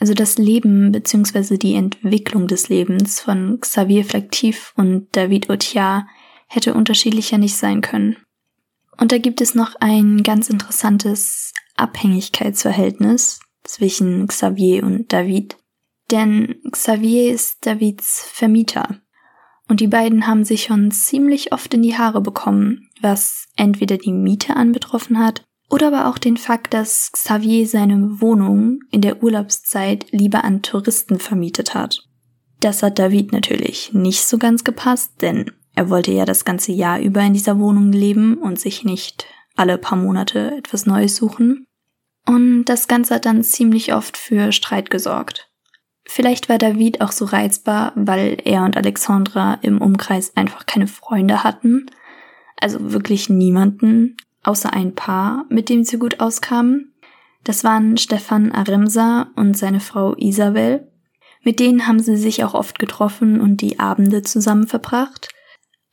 Also 0.03 0.13
das 0.13 0.37
Leben 0.37 0.91
bzw. 0.91 1.55
die 1.55 1.75
Entwicklung 1.75 2.49
des 2.49 2.67
Lebens 2.67 3.21
von 3.21 3.61
Xavier 3.61 4.03
Flaktiv 4.03 4.73
und 4.75 5.07
David 5.13 5.49
Otiar 5.49 6.09
hätte 6.47 6.73
unterschiedlicher 6.73 7.37
nicht 7.37 7.55
sein 7.55 7.79
können. 7.79 8.17
Und 8.97 9.13
da 9.13 9.17
gibt 9.17 9.39
es 9.39 9.55
noch 9.55 9.75
ein 9.79 10.21
ganz 10.23 10.49
interessantes 10.49 11.53
Abhängigkeitsverhältnis 11.77 13.39
zwischen 13.63 14.27
Xavier 14.27 14.83
und 14.83 15.13
David. 15.13 15.55
Denn 16.11 16.57
Xavier 16.69 17.31
ist 17.31 17.65
Davids 17.65 18.27
Vermieter. 18.29 18.99
Und 19.69 19.79
die 19.79 19.87
beiden 19.87 20.27
haben 20.27 20.43
sich 20.43 20.63
schon 20.63 20.91
ziemlich 20.91 21.53
oft 21.53 21.73
in 21.73 21.81
die 21.81 21.97
Haare 21.97 22.19
bekommen, 22.19 22.89
was 22.99 23.45
entweder 23.55 23.97
die 23.97 24.11
Miete 24.11 24.57
anbetroffen 24.57 25.17
hat 25.17 25.45
oder 25.73 25.87
aber 25.87 26.07
auch 26.07 26.19
den 26.19 26.37
Fakt, 26.37 26.75
dass 26.75 27.11
Xavier 27.13 27.67
seine 27.67 28.21
Wohnung 28.21 28.81
in 28.91 29.01
der 29.01 29.23
Urlaubszeit 29.23 30.05
lieber 30.11 30.43
an 30.43 30.61
Touristen 30.61 31.17
vermietet 31.17 31.73
hat. 31.73 32.07
Das 32.59 32.83
hat 32.83 32.99
David 32.99 33.31
natürlich 33.31 33.91
nicht 33.91 34.23
so 34.23 34.37
ganz 34.37 34.63
gepasst, 34.63 35.23
denn 35.23 35.51
er 35.73 35.89
wollte 35.89 36.11
ja 36.11 36.25
das 36.25 36.45
ganze 36.45 36.71
Jahr 36.73 36.99
über 36.99 37.21
in 37.21 37.33
dieser 37.33 37.57
Wohnung 37.57 37.91
leben 37.91 38.37
und 38.37 38.59
sich 38.59 38.83
nicht 38.83 39.25
alle 39.55 39.79
paar 39.79 39.97
Monate 39.97 40.55
etwas 40.55 40.85
Neues 40.85 41.15
suchen. 41.15 41.65
Und 42.27 42.65
das 42.65 42.87
Ganze 42.87 43.15
hat 43.15 43.25
dann 43.25 43.43
ziemlich 43.43 43.95
oft 43.95 44.15
für 44.15 44.51
Streit 44.51 44.91
gesorgt. 44.91 45.49
Vielleicht 46.05 46.49
war 46.49 46.59
David 46.59 47.01
auch 47.01 47.11
so 47.11 47.25
reizbar, 47.25 47.93
weil 47.95 48.37
er 48.45 48.63
und 48.63 48.77
Alexandra 48.77 49.55
im 49.63 49.81
Umkreis 49.81 50.37
einfach 50.37 50.67
keine 50.67 50.85
Freunde 50.85 51.43
hatten. 51.43 51.87
Also 52.59 52.93
wirklich 52.93 53.27
niemanden, 53.27 54.17
außer 54.43 54.73
ein 54.73 54.95
Paar, 54.95 55.45
mit 55.49 55.69
dem 55.69 55.83
sie 55.83 55.97
gut 55.97 56.19
auskamen. 56.19 56.93
Das 57.43 57.63
waren 57.63 57.97
Stefan 57.97 58.51
Aremsa 58.51 59.31
und 59.35 59.57
seine 59.57 59.79
Frau 59.79 60.15
Isabel. 60.15 60.91
Mit 61.43 61.59
denen 61.59 61.87
haben 61.87 61.99
sie 61.99 62.15
sich 62.15 62.43
auch 62.43 62.53
oft 62.53 62.79
getroffen 62.79 63.41
und 63.41 63.61
die 63.61 63.79
Abende 63.79 64.21
zusammen 64.21 64.67
verbracht. 64.67 65.29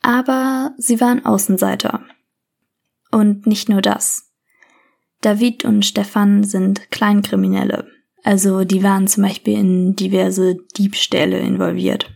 Aber 0.01 0.73
sie 0.77 1.01
waren 1.01 1.25
Außenseiter. 1.25 2.03
Und 3.11 3.45
nicht 3.45 3.67
nur 3.67 3.81
das. 3.81 4.31
David 5.19 5.65
und 5.65 5.85
Stefan 5.85 6.43
sind 6.43 6.89
Kleinkriminelle. 6.89 7.87
Also 8.23 8.63
die 8.63 8.83
waren 8.83 9.07
zum 9.07 9.23
Beispiel 9.23 9.57
in 9.57 9.95
diverse 9.95 10.55
Diebstähle 10.77 11.39
involviert. 11.39 12.11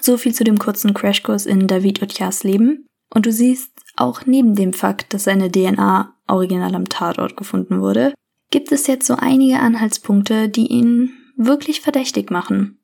So 0.00 0.16
viel 0.16 0.34
zu 0.34 0.44
dem 0.44 0.58
kurzen 0.58 0.94
Crashkurs 0.94 1.46
in 1.46 1.66
David 1.66 2.02
Otias 2.02 2.44
Leben. 2.44 2.86
Und 3.10 3.26
du 3.26 3.32
siehst, 3.32 3.72
auch 4.00 4.26
neben 4.26 4.54
dem 4.54 4.72
Fakt, 4.72 5.12
dass 5.14 5.24
seine 5.24 5.50
DNA 5.50 6.14
original 6.26 6.74
am 6.74 6.88
Tatort 6.88 7.36
gefunden 7.36 7.80
wurde, 7.80 8.14
gibt 8.50 8.72
es 8.72 8.86
jetzt 8.86 9.06
so 9.06 9.14
einige 9.14 9.60
Anhaltspunkte, 9.60 10.48
die 10.48 10.66
ihn 10.66 11.10
wirklich 11.36 11.80
verdächtig 11.80 12.30
machen. 12.30 12.78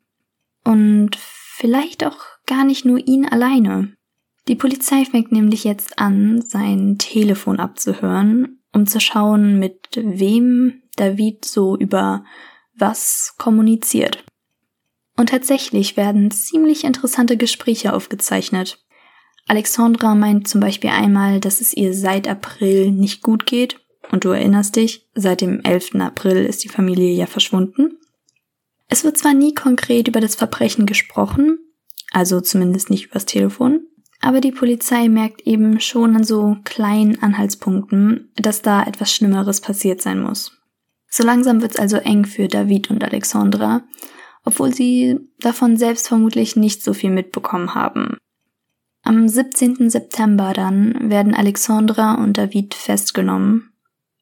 Und 0.65 1.17
vielleicht 1.17 2.05
auch 2.05 2.19
gar 2.47 2.65
nicht 2.65 2.85
nur 2.85 2.99
ihn 2.99 3.27
alleine. 3.27 3.95
Die 4.49 4.57
Polizei 4.57 5.05
fängt 5.05 5.33
nämlich 5.33 5.65
jetzt 5.65 5.99
an, 5.99 6.43
sein 6.43 6.99
Telefon 6.99 7.61
abzuhören, 7.61 8.61
um 8.73 8.87
zu 8.87 9.01
schauen, 9.01 9.59
mit 9.59 9.89
wem 9.97 10.83
David 10.97 11.45
so 11.45 11.77
über 11.77 12.25
was 12.77 13.35
kommuniziert. 13.39 14.25
Und 15.17 15.29
tatsächlich 15.29 15.97
werden 15.97 16.31
ziemlich 16.31 16.85
interessante 16.85 17.37
Gespräche 17.37 17.93
aufgezeichnet. 17.93 18.84
Alexandra 19.47 20.15
meint 20.15 20.49
zum 20.49 20.61
Beispiel 20.61 20.91
einmal, 20.91 21.41
dass 21.41 21.61
es 21.61 21.75
ihr 21.75 21.95
seit 21.95 22.29
April 22.29 22.91
nicht 22.91 23.23
gut 23.23 23.47
geht. 23.47 23.81
Und 24.11 24.25
du 24.25 24.31
erinnerst 24.31 24.77
dich, 24.77 25.09
seit 25.15 25.41
dem 25.41 25.61
11. 25.63 25.97
April 25.97 26.45
ist 26.45 26.63
die 26.63 26.69
Familie 26.69 27.13
ja 27.15 27.27
verschwunden. 27.27 27.99
Es 28.89 29.03
wird 29.03 29.19
zwar 29.19 29.35
nie 29.35 29.55
konkret 29.55 30.09
über 30.09 30.21
das 30.21 30.35
Verbrechen 30.35 30.87
gesprochen, 30.87 31.59
also 32.13 32.41
zumindest 32.41 32.91
nicht 32.91 33.07
übers 33.07 33.25
Telefon, 33.25 33.87
aber 34.21 34.41
die 34.41 34.53
Polizei 34.53 35.09
merkt 35.09 35.43
eben 35.47 35.81
schon 35.81 36.15
an 36.17 36.25
so 36.25 36.57
kleinen 36.65 37.23
Anhaltspunkten, 37.23 38.31
dass 38.37 38.63
da 38.63 38.85
etwas 38.85 39.13
Schlimmeres 39.13 39.61
passiert 39.61 40.01
sein 40.01 40.21
muss. 40.21 40.53
So 41.09 41.25
langsam 41.25 41.63
wird's 41.63 41.79
also 41.79 41.97
eng 41.97 42.25
für 42.25 42.49
David 42.49 42.91
und 42.91 43.03
Alexandra, 43.03 43.83
obwohl 44.45 44.73
sie 44.75 45.19
davon 45.41 45.77
selbst 45.77 46.09
vermutlich 46.09 46.57
nicht 46.57 46.83
so 46.83 46.93
viel 46.93 47.11
mitbekommen 47.11 47.75
haben. 47.75 48.19
Am 49.07 49.29
17. 49.29 49.91
September 49.91 50.55
dann 50.55 51.11
werden 51.11 51.35
Alexandra 51.35 52.15
und 52.15 52.39
David 52.39 52.73
festgenommen. 52.73 53.71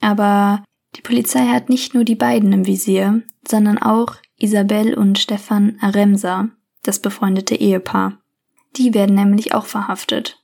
Aber 0.01 0.65
die 0.97 1.03
Polizei 1.03 1.47
hat 1.47 1.69
nicht 1.69 1.95
nur 1.95 2.03
die 2.03 2.17
beiden 2.17 2.53
im 2.53 2.67
Visier, 2.67 3.23
sondern 3.47 3.79
auch 3.79 4.17
Isabel 4.37 4.95
und 4.95 5.21
Stefan 5.21 5.79
Aremsa, 5.81 6.49
das 6.83 6.99
befreundete 6.99 7.55
Ehepaar. 7.55 8.19
Die 8.77 8.93
werden 8.93 9.15
nämlich 9.15 9.55
auch 9.55 9.67
verhaftet. 9.67 10.43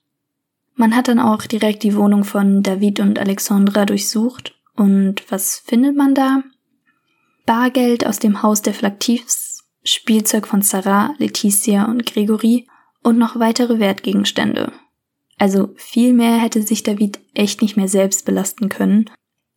Man 0.77 0.95
hat 0.95 1.09
dann 1.09 1.19
auch 1.19 1.43
direkt 1.43 1.83
die 1.83 1.97
Wohnung 1.97 2.23
von 2.23 2.63
David 2.63 3.01
und 3.01 3.19
Alexandra 3.19 3.87
durchsucht 3.87 4.55
und 4.77 5.25
was 5.33 5.59
findet 5.59 5.97
man 5.97 6.15
da? 6.15 6.45
Bargeld 7.45 8.07
aus 8.07 8.21
dem 8.21 8.45
Haus 8.45 8.63
der 8.63 8.75
Flaktivs, 8.75 9.65
Spielzeug 9.83 10.47
von 10.47 10.63
Sarah, 10.63 11.15
Letizia 11.19 11.87
und 11.87 12.07
Gregory 12.07 12.69
und 13.09 13.17
noch 13.17 13.39
weitere 13.39 13.79
Wertgegenstände. 13.79 14.71
Also 15.39 15.71
viel 15.77 16.13
mehr 16.13 16.37
hätte 16.37 16.63
sich 16.63 16.83
David 16.83 17.19
echt 17.33 17.63
nicht 17.63 17.75
mehr 17.75 17.89
selbst 17.89 18.27
belasten 18.27 18.69
können. 18.69 19.11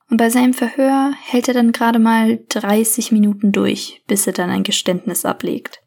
Und 0.10 0.16
bei 0.16 0.30
seinem 0.30 0.54
Verhör 0.54 1.12
hält 1.22 1.50
er 1.50 1.54
dann 1.54 1.74
gerade 1.74 2.00
mal 2.00 2.40
30 2.48 3.12
Minuten 3.12 3.52
durch, 3.52 4.04
bis 4.08 4.26
er 4.26 4.32
dann 4.32 4.50
ein 4.50 4.64
Geständnis 4.64 5.26
ablegt. 5.26 5.82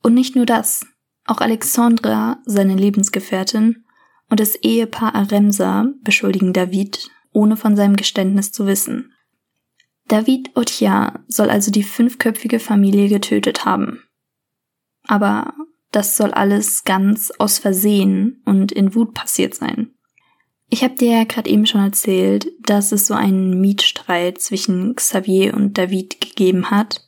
Und 0.00 0.14
nicht 0.14 0.36
nur 0.36 0.46
das. 0.46 0.86
Auch 1.24 1.40
Alexandra, 1.40 2.38
seine 2.44 2.76
Lebensgefährtin, 2.76 3.84
und 4.28 4.38
das 4.38 4.54
Ehepaar 4.54 5.16
Aremsa 5.16 5.88
beschuldigen 6.02 6.52
David 6.52 7.10
ohne 7.32 7.56
von 7.56 7.74
seinem 7.74 7.96
Geständnis 7.96 8.52
zu 8.52 8.66
wissen. 8.66 9.12
David 10.06 10.56
Otia 10.56 11.24
soll 11.26 11.50
also 11.50 11.72
die 11.72 11.82
fünfköpfige 11.82 12.60
Familie 12.60 13.08
getötet 13.08 13.64
haben. 13.64 14.04
Aber 15.04 15.52
das 15.92 16.16
soll 16.16 16.32
alles 16.32 16.84
ganz 16.84 17.30
aus 17.38 17.58
Versehen 17.58 18.42
und 18.44 18.72
in 18.72 18.94
Wut 18.94 19.14
passiert 19.14 19.54
sein. 19.54 19.90
Ich 20.68 20.82
habe 20.82 20.94
dir 20.94 21.18
ja 21.18 21.24
gerade 21.24 21.50
eben 21.50 21.66
schon 21.66 21.82
erzählt, 21.82 22.50
dass 22.62 22.92
es 22.92 23.06
so 23.06 23.12
einen 23.12 23.60
Mietstreit 23.60 24.40
zwischen 24.40 24.96
Xavier 24.96 25.52
und 25.52 25.76
David 25.76 26.18
gegeben 26.22 26.70
hat. 26.70 27.04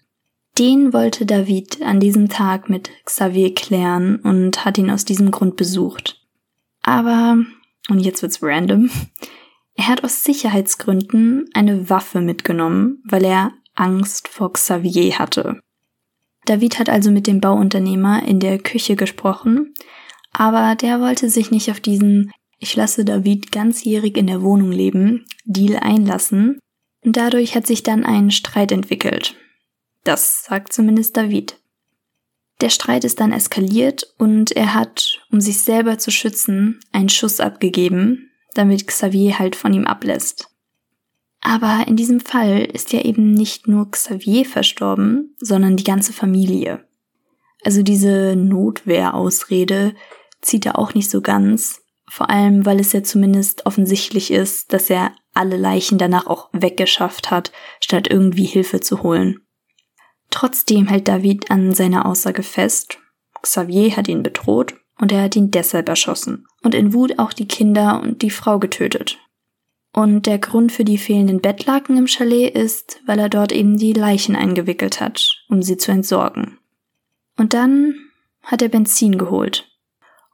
Den 0.58 0.92
wollte 0.92 1.24
David 1.24 1.80
an 1.80 1.98
diesem 1.98 2.28
Tag 2.28 2.68
mit 2.68 2.90
Xavier 3.06 3.54
klären 3.54 4.16
und 4.16 4.66
hat 4.66 4.76
ihn 4.76 4.90
aus 4.90 5.06
diesem 5.06 5.30
Grund 5.30 5.56
besucht. 5.56 6.20
Aber, 6.82 7.38
und 7.88 8.00
jetzt 8.00 8.20
wird's 8.20 8.42
random, 8.42 8.90
er 9.74 9.88
hat 9.88 10.04
aus 10.04 10.22
Sicherheitsgründen 10.24 11.48
eine 11.54 11.88
Waffe 11.88 12.20
mitgenommen, 12.20 13.02
weil 13.08 13.24
er 13.24 13.52
Angst 13.74 14.28
vor 14.28 14.52
Xavier 14.52 15.18
hatte. 15.18 15.63
David 16.46 16.78
hat 16.78 16.88
also 16.88 17.10
mit 17.10 17.26
dem 17.26 17.40
Bauunternehmer 17.40 18.22
in 18.26 18.40
der 18.40 18.58
Küche 18.58 18.96
gesprochen, 18.96 19.74
aber 20.32 20.74
der 20.74 21.00
wollte 21.00 21.30
sich 21.30 21.50
nicht 21.50 21.70
auf 21.70 21.80
diesen 21.80 22.32
Ich 22.58 22.76
lasse 22.76 23.04
David 23.04 23.52
ganzjährig 23.52 24.16
in 24.16 24.26
der 24.26 24.42
Wohnung 24.42 24.72
leben 24.72 25.24
Deal 25.44 25.78
einlassen 25.78 26.58
und 27.04 27.16
dadurch 27.16 27.54
hat 27.54 27.66
sich 27.66 27.82
dann 27.82 28.04
ein 28.04 28.30
Streit 28.30 28.72
entwickelt. 28.72 29.36
Das 30.04 30.44
sagt 30.44 30.72
zumindest 30.72 31.16
David. 31.16 31.56
Der 32.60 32.70
Streit 32.70 33.04
ist 33.04 33.20
dann 33.20 33.32
eskaliert 33.32 34.14
und 34.18 34.52
er 34.52 34.74
hat, 34.74 35.20
um 35.30 35.40
sich 35.40 35.60
selber 35.60 35.98
zu 35.98 36.10
schützen, 36.10 36.80
einen 36.92 37.08
Schuss 37.08 37.40
abgegeben, 37.40 38.30
damit 38.54 38.86
Xavier 38.86 39.38
halt 39.38 39.56
von 39.56 39.74
ihm 39.74 39.86
ablässt. 39.86 40.53
Aber 41.44 41.84
in 41.86 41.94
diesem 41.94 42.20
Fall 42.20 42.64
ist 42.72 42.94
ja 42.94 43.02
eben 43.02 43.32
nicht 43.32 43.68
nur 43.68 43.90
Xavier 43.90 44.46
verstorben, 44.46 45.36
sondern 45.38 45.76
die 45.76 45.84
ganze 45.84 46.14
Familie. 46.14 46.88
Also 47.62 47.82
diese 47.82 48.34
Notwehrausrede 48.34 49.94
zieht 50.40 50.64
er 50.64 50.78
auch 50.78 50.94
nicht 50.94 51.10
so 51.10 51.20
ganz, 51.20 51.82
vor 52.08 52.30
allem 52.30 52.64
weil 52.64 52.80
es 52.80 52.92
ja 52.94 53.02
zumindest 53.02 53.66
offensichtlich 53.66 54.30
ist, 54.30 54.72
dass 54.72 54.88
er 54.88 55.12
alle 55.34 55.58
Leichen 55.58 55.98
danach 55.98 56.26
auch 56.26 56.48
weggeschafft 56.52 57.30
hat, 57.30 57.52
statt 57.78 58.08
irgendwie 58.08 58.46
Hilfe 58.46 58.80
zu 58.80 59.02
holen. 59.02 59.40
Trotzdem 60.30 60.86
hält 60.86 61.08
David 61.08 61.50
an 61.50 61.74
seiner 61.74 62.06
Aussage 62.06 62.42
fest, 62.42 62.98
Xavier 63.42 63.94
hat 63.96 64.08
ihn 64.08 64.22
bedroht 64.22 64.76
und 64.98 65.12
er 65.12 65.24
hat 65.24 65.36
ihn 65.36 65.50
deshalb 65.50 65.90
erschossen 65.90 66.46
und 66.62 66.74
in 66.74 66.94
Wut 66.94 67.18
auch 67.18 67.34
die 67.34 67.48
Kinder 67.48 68.00
und 68.00 68.22
die 68.22 68.30
Frau 68.30 68.58
getötet. 68.58 69.18
Und 69.94 70.26
der 70.26 70.38
Grund 70.38 70.72
für 70.72 70.84
die 70.84 70.98
fehlenden 70.98 71.40
Bettlaken 71.40 71.96
im 71.96 72.08
Chalet 72.08 72.52
ist, 72.52 73.00
weil 73.06 73.20
er 73.20 73.28
dort 73.28 73.52
eben 73.52 73.78
die 73.78 73.92
Leichen 73.92 74.34
eingewickelt 74.34 75.00
hat, 75.00 75.30
um 75.48 75.62
sie 75.62 75.76
zu 75.76 75.92
entsorgen. 75.92 76.58
Und 77.38 77.54
dann 77.54 77.94
hat 78.42 78.60
er 78.60 78.68
Benzin 78.68 79.18
geholt 79.18 79.70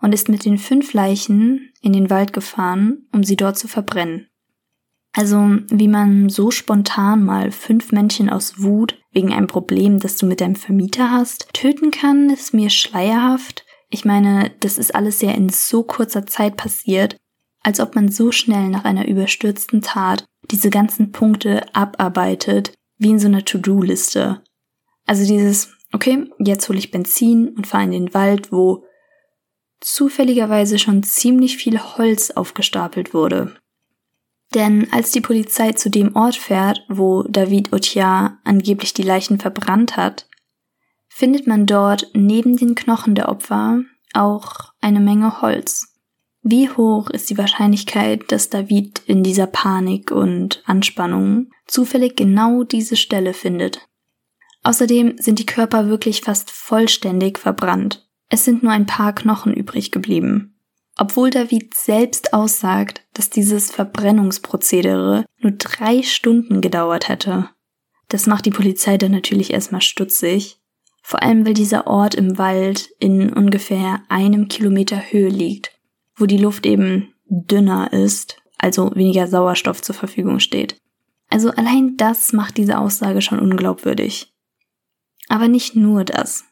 und 0.01 0.15
ist 0.15 0.31
mit 0.31 0.47
den 0.47 0.57
fünf 0.57 0.95
Leichen 0.95 1.73
in 1.83 1.93
den 1.93 2.09
Wald 2.09 2.33
gefahren, 2.33 3.07
um 3.13 3.23
sie 3.23 3.37
dort 3.37 3.59
zu 3.59 3.69
verbrennen. 3.69 4.29
Also, 5.13 5.59
wie 5.69 5.89
man 5.89 6.31
so 6.31 6.51
spontan 6.51 7.23
mal 7.25 7.51
fünf 7.51 7.93
Männchen 7.93 8.31
aus 8.31 8.63
Wut 8.63 8.97
wegen 9.13 9.33
einem 9.33 9.49
Problem, 9.49 9.99
das 9.99 10.17
du 10.17 10.25
mit 10.25 10.41
deinem 10.41 10.55
Vermieter 10.55 11.11
hast, 11.11 11.53
töten 11.53 11.91
kann, 11.91 12.31
ist 12.31 12.55
mir 12.55 12.71
schleierhaft. 12.71 13.67
Ich 13.91 14.07
meine, 14.07 14.53
das 14.61 14.79
ist 14.79 14.95
alles 14.95 15.21
ja 15.21 15.33
in 15.33 15.51
so 15.51 15.83
kurzer 15.83 16.27
Zeit 16.27 16.57
passiert, 16.57 17.17
als 17.63 17.81
ob 17.81 17.95
man 17.95 18.11
so 18.11 18.33
schnell 18.33 18.69
nach 18.69 18.85
einer 18.85 19.07
überstürzten 19.07 19.83
Tat 19.83 20.25
diese 20.51 20.71
ganzen 20.71 21.13
Punkte 21.13 21.75
abarbeitet, 21.75 22.73
wie 22.99 23.11
in 23.11 23.19
so 23.19 23.29
einer 23.29 23.45
To-Do-Liste. 23.45 24.43
Also 25.07 25.27
dieses, 25.27 25.73
okay, 25.93 26.27
jetzt 26.39 26.69
hole 26.69 26.79
ich 26.79 26.91
Benzin 26.91 27.49
und 27.49 27.67
fahre 27.67 27.85
in 27.85 27.93
den 27.93 28.15
Wald, 28.15 28.53
wo 28.53 28.85
zufälligerweise 29.81 30.79
schon 30.79 31.03
ziemlich 31.03 31.57
viel 31.57 31.81
Holz 31.81 32.31
aufgestapelt 32.31 33.15
wurde. 33.15 33.57
Denn 34.55 34.93
als 34.93 35.13
die 35.13 35.21
Polizei 35.21 35.73
zu 35.73 35.91
dem 35.91 36.17
Ort 36.17 36.37
fährt, 36.37 36.85
wo 36.89 37.23
David 37.23 37.73
Otiar 37.73 38.39
angeblich 38.45 38.95
die 38.95 39.03
Leichen 39.03 39.39
verbrannt 39.39 39.97
hat, 39.97 40.29
findet 41.09 41.47
man 41.47 41.67
dort 41.67 42.09
neben 42.15 42.57
den 42.57 42.75
Knochen 42.75 43.15
der 43.15 43.29
Opfer 43.29 43.83
auch 44.13 44.73
eine 44.81 45.01
Menge 45.01 45.41
Holz. 45.41 45.90
Wie 46.43 46.71
hoch 46.71 47.11
ist 47.11 47.29
die 47.29 47.37
Wahrscheinlichkeit, 47.37 48.33
dass 48.33 48.49
David 48.49 49.03
in 49.07 49.23
dieser 49.23 49.47
Panik 49.47 50.11
und 50.11 50.63
Anspannung 50.65 51.51
zufällig 51.67 52.17
genau 52.17 52.65
diese 52.65 52.97
Stelle 52.97 53.35
findet? 53.35 53.87
Außerdem 54.63 55.17
sind 55.19 55.39
die 55.39 55.47
Körper 55.47 55.89
wirklich 55.89 56.23
fast 56.23 56.51
vollständig 56.51 57.39
verbrannt. 57.39 58.09
Es 58.31 58.45
sind 58.45 58.63
nur 58.63 58.73
ein 58.73 58.87
paar 58.87 59.15
Knochen 59.15 59.53
übrig 59.53 59.91
geblieben. 59.91 60.57
Obwohl 60.97 61.31
David 61.31 61.75
selbst 61.75 62.33
aussagt, 62.33 63.07
dass 63.15 63.31
dieses 63.31 63.71
Verbrennungsprozedere 63.71 65.25
nur 65.39 65.53
drei 65.53 66.03
Stunden 66.03 66.61
gedauert 66.61 67.09
hätte. 67.09 67.51
Das 68.09 68.27
macht 68.27 68.47
die 68.47 68.51
Polizei 68.51 68.99
dann 68.99 69.13
natürlich 69.13 69.53
erstmal 69.53 69.81
stutzig. 69.81 70.61
Vor 71.03 71.23
allem, 71.23 71.47
weil 71.47 71.55
dieser 71.55 71.87
Ort 71.87 72.15
im 72.15 72.39
Wald 72.39 72.91
in 72.99 73.33
ungefähr 73.33 74.03
einem 74.09 74.49
Kilometer 74.49 74.97
Höhe 75.11 75.29
liegt, 75.29 75.73
wo 76.21 76.27
die 76.27 76.39
Luft 76.39 76.67
eben 76.67 77.15
dünner 77.27 77.93
ist, 77.93 78.37
also 78.59 78.95
weniger 78.95 79.27
Sauerstoff 79.27 79.83
zur 79.83 79.95
Verfügung 79.95 80.41
steht. 80.41 80.77
Also 81.29 81.51
allein 81.51 81.97
das 81.97 82.33
macht 82.33 82.57
diese 82.57 82.79
Aussage 82.79 83.23
schon 83.23 83.39
unglaubwürdig. 83.39 84.33
Aber 85.29 85.49
nicht 85.49 85.77
nur 85.77 86.05
das. 86.05 86.45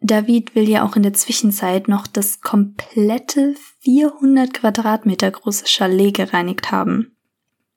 David 0.00 0.54
will 0.54 0.68
ja 0.68 0.84
auch 0.84 0.96
in 0.96 1.02
der 1.02 1.14
Zwischenzeit 1.14 1.88
noch 1.88 2.06
das 2.06 2.40
komplette 2.40 3.54
400 3.80 4.54
Quadratmeter 4.54 5.30
große 5.30 5.66
Chalet 5.66 6.14
gereinigt 6.14 6.70
haben. 6.70 7.16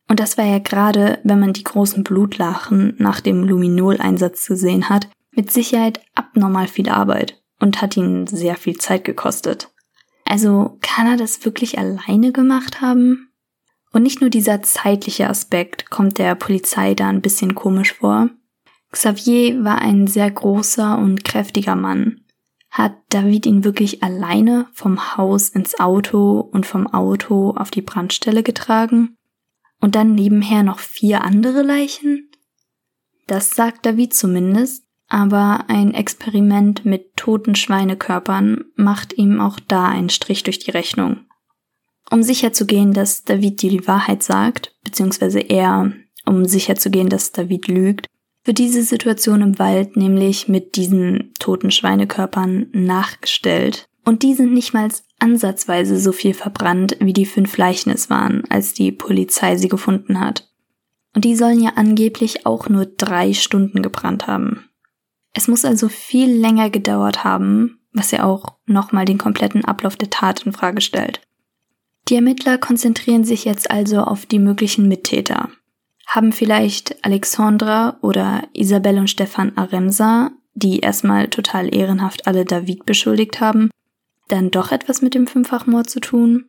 Und 0.07 0.19
das 0.19 0.37
war 0.37 0.45
ja 0.45 0.59
gerade, 0.59 1.19
wenn 1.23 1.39
man 1.39 1.53
die 1.53 1.63
großen 1.63 2.03
Blutlachen 2.03 2.95
nach 2.97 3.19
dem 3.19 3.43
Luminol-Einsatz 3.43 4.47
gesehen 4.47 4.89
hat, 4.89 5.07
mit 5.31 5.51
Sicherheit 5.51 6.01
abnormal 6.13 6.67
viel 6.67 6.89
Arbeit 6.89 7.41
und 7.59 7.81
hat 7.81 7.97
ihn 7.97 8.27
sehr 8.27 8.55
viel 8.55 8.77
Zeit 8.77 9.05
gekostet. 9.05 9.72
Also 10.33 10.79
kann 10.81 11.05
er 11.05 11.15
das 11.15 11.45
wirklich 11.45 11.77
alleine 11.77 12.31
gemacht 12.31 12.81
haben? 12.81 13.29
Und 13.91 14.01
nicht 14.01 14.19
nur 14.19 14.31
dieser 14.31 14.63
zeitliche 14.63 15.29
Aspekt 15.29 15.91
kommt 15.91 16.17
der 16.17 16.33
Polizei 16.33 16.95
da 16.95 17.07
ein 17.07 17.21
bisschen 17.21 17.53
komisch 17.53 17.93
vor. 17.93 18.31
Xavier 18.91 19.63
war 19.63 19.77
ein 19.77 20.07
sehr 20.07 20.31
großer 20.31 20.97
und 20.97 21.23
kräftiger 21.23 21.75
Mann. 21.75 22.21
Hat 22.71 22.95
David 23.09 23.45
ihn 23.45 23.63
wirklich 23.63 24.01
alleine 24.01 24.65
vom 24.73 25.15
Haus 25.17 25.49
ins 25.49 25.79
Auto 25.79 26.39
und 26.39 26.65
vom 26.65 26.87
Auto 26.87 27.51
auf 27.51 27.69
die 27.69 27.83
Brandstelle 27.83 28.41
getragen? 28.41 29.15
Und 29.81 29.93
dann 29.93 30.15
nebenher 30.15 30.63
noch 30.63 30.79
vier 30.79 31.23
andere 31.23 31.61
Leichen? 31.61 32.31
Das 33.27 33.51
sagt 33.51 33.85
David 33.85 34.15
zumindest, 34.15 34.82
aber 35.13 35.65
ein 35.67 35.93
Experiment 35.93 36.85
mit 36.85 37.15
toten 37.15 37.53
Schweinekörpern 37.53 38.65
macht 38.75 39.13
ihm 39.13 39.39
auch 39.39 39.59
da 39.59 39.87
einen 39.87 40.09
Strich 40.09 40.41
durch 40.41 40.57
die 40.57 40.71
Rechnung. 40.71 41.19
Um 42.09 42.23
sicherzugehen, 42.23 42.93
dass 42.93 43.23
David 43.23 43.61
die 43.61 43.87
Wahrheit 43.87 44.23
sagt, 44.23 44.75
beziehungsweise 44.83 45.39
er, 45.39 45.93
um 46.25 46.45
sicherzugehen, 46.45 47.09
dass 47.09 47.31
David 47.31 47.67
lügt, 47.67 48.07
wird 48.43 48.57
diese 48.57 48.81
Situation 48.81 49.41
im 49.41 49.59
Wald 49.59 49.95
nämlich 49.95 50.47
mit 50.47 50.75
diesen 50.77 51.31
toten 51.39 51.69
Schweinekörpern 51.69 52.69
nachgestellt. 52.73 53.87
Und 54.03 54.23
die 54.23 54.33
sind 54.33 54.51
nicht 54.51 54.73
mal 54.73 54.89
ansatzweise 55.19 55.99
so 55.99 56.11
viel 56.11 56.33
verbrannt, 56.33 56.97
wie 56.99 57.13
die 57.13 57.27
fünf 57.27 57.55
Leichen 57.57 57.91
es 57.91 58.09
waren, 58.09 58.45
als 58.49 58.73
die 58.73 58.91
Polizei 58.91 59.57
sie 59.57 59.69
gefunden 59.69 60.19
hat. 60.19 60.49
Und 61.15 61.23
die 61.23 61.35
sollen 61.35 61.61
ja 61.61 61.73
angeblich 61.75 62.47
auch 62.47 62.67
nur 62.67 62.87
drei 62.87 63.33
Stunden 63.33 63.83
gebrannt 63.83 64.25
haben. 64.25 64.69
Es 65.33 65.47
muss 65.47 65.65
also 65.65 65.89
viel 65.89 66.31
länger 66.31 66.69
gedauert 66.69 67.23
haben, 67.23 67.79
was 67.91 68.11
ja 68.11 68.23
auch 68.23 68.57
nochmal 68.65 69.05
den 69.05 69.17
kompletten 69.17 69.65
Ablauf 69.65 69.95
der 69.95 70.09
Tat 70.09 70.43
in 70.45 70.53
Frage 70.53 70.81
stellt. 70.81 71.21
Die 72.09 72.15
Ermittler 72.15 72.57
konzentrieren 72.57 73.23
sich 73.23 73.45
jetzt 73.45 73.71
also 73.71 74.01
auf 74.01 74.25
die 74.25 74.39
möglichen 74.39 74.87
Mittäter 74.87 75.49
haben 76.13 76.31
vielleicht 76.31 77.03
Alexandra 77.03 77.97
oder 78.01 78.43
Isabelle 78.53 78.99
und 78.99 79.09
Stefan 79.09 79.57
Aremsa, 79.57 80.31
die 80.53 80.79
erstmal 80.79 81.27
total 81.29 81.73
ehrenhaft 81.73 82.27
alle 82.27 82.45
David 82.45 82.85
beschuldigt 82.85 83.41
haben, 83.41 83.71
dann 84.27 84.51
doch 84.51 84.71
etwas 84.71 85.01
mit 85.01 85.15
dem 85.15 85.25
Fünffachmord 85.25 85.89
zu 85.89 85.99
tun? 85.99 86.45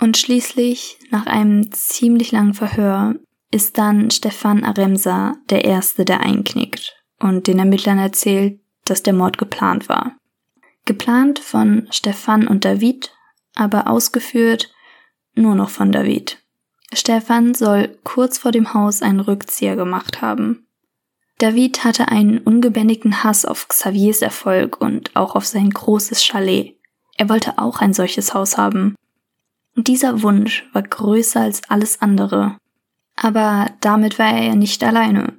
Und 0.00 0.16
schließlich, 0.16 0.98
nach 1.10 1.26
einem 1.26 1.70
ziemlich 1.72 2.32
langen 2.32 2.54
Verhör, 2.54 3.14
ist 3.50 3.78
dann 3.78 4.10
Stefan 4.10 4.64
Aremsa 4.64 5.36
der 5.48 5.64
Erste, 5.64 6.04
der 6.04 6.20
einknickt 6.20 6.97
und 7.18 7.46
den 7.46 7.58
Ermittlern 7.58 7.98
erzählt, 7.98 8.60
dass 8.84 9.02
der 9.02 9.12
Mord 9.12 9.38
geplant 9.38 9.88
war. 9.88 10.16
Geplant 10.84 11.38
von 11.38 11.86
Stefan 11.90 12.48
und 12.48 12.64
David, 12.64 13.12
aber 13.54 13.88
ausgeführt 13.88 14.72
nur 15.34 15.54
noch 15.54 15.70
von 15.70 15.92
David. 15.92 16.38
Stefan 16.92 17.54
soll 17.54 17.98
kurz 18.02 18.38
vor 18.38 18.50
dem 18.50 18.72
Haus 18.74 19.02
einen 19.02 19.20
Rückzieher 19.20 19.76
gemacht 19.76 20.22
haben. 20.22 20.66
David 21.38 21.84
hatte 21.84 22.08
einen 22.08 22.38
ungebändigten 22.38 23.22
Hass 23.22 23.44
auf 23.44 23.68
Xaviers 23.68 24.22
Erfolg 24.22 24.80
und 24.80 25.14
auch 25.14 25.36
auf 25.36 25.46
sein 25.46 25.70
großes 25.70 26.24
Chalet. 26.24 26.76
Er 27.16 27.28
wollte 27.28 27.58
auch 27.58 27.80
ein 27.80 27.92
solches 27.92 28.34
Haus 28.34 28.56
haben. 28.58 28.96
Und 29.76 29.86
dieser 29.86 30.22
Wunsch 30.22 30.68
war 30.72 30.82
größer 30.82 31.40
als 31.40 31.62
alles 31.68 32.02
andere. 32.02 32.56
Aber 33.14 33.70
damit 33.80 34.18
war 34.18 34.32
er 34.32 34.48
ja 34.48 34.54
nicht 34.56 34.82
alleine. 34.82 35.37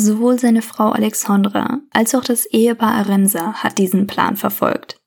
Sowohl 0.00 0.38
seine 0.38 0.62
Frau 0.62 0.90
Alexandra 0.90 1.80
als 1.90 2.14
auch 2.14 2.24
das 2.24 2.46
Ehepaar 2.46 2.94
Arenza 2.94 3.54
hat 3.54 3.78
diesen 3.78 4.06
Plan 4.06 4.36
verfolgt. 4.36 5.00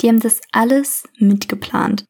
Die 0.00 0.08
haben 0.08 0.20
das 0.20 0.40
alles 0.52 1.08
mitgeplant 1.18 2.04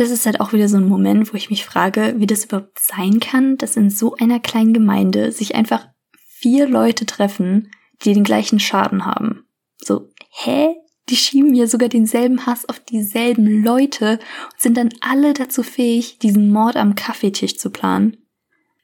das 0.00 0.10
ist 0.10 0.24
halt 0.26 0.40
auch 0.40 0.52
wieder 0.52 0.68
so 0.68 0.76
ein 0.76 0.88
Moment, 0.88 1.32
wo 1.32 1.36
ich 1.36 1.50
mich 1.50 1.64
frage, 1.64 2.14
wie 2.16 2.26
das 2.26 2.44
überhaupt 2.44 2.78
sein 2.78 3.20
kann, 3.20 3.58
dass 3.58 3.76
in 3.76 3.90
so 3.90 4.14
einer 4.16 4.40
kleinen 4.40 4.72
Gemeinde 4.72 5.32
sich 5.32 5.54
einfach 5.54 5.88
vier 6.26 6.66
Leute 6.66 7.06
treffen, 7.06 7.70
die 8.02 8.14
den 8.14 8.24
gleichen 8.24 8.60
Schaden 8.60 9.04
haben. 9.04 9.44
So, 9.78 10.08
hä? 10.30 10.74
Die 11.10 11.16
schieben 11.16 11.54
ja 11.54 11.66
sogar 11.66 11.88
denselben 11.88 12.46
Hass 12.46 12.68
auf 12.68 12.78
dieselben 12.78 13.64
Leute 13.64 14.20
und 14.52 14.60
sind 14.60 14.76
dann 14.76 14.90
alle 15.00 15.34
dazu 15.34 15.64
fähig, 15.64 16.18
diesen 16.20 16.50
Mord 16.50 16.76
am 16.76 16.94
Kaffeetisch 16.94 17.58
zu 17.58 17.70
planen. 17.70 18.16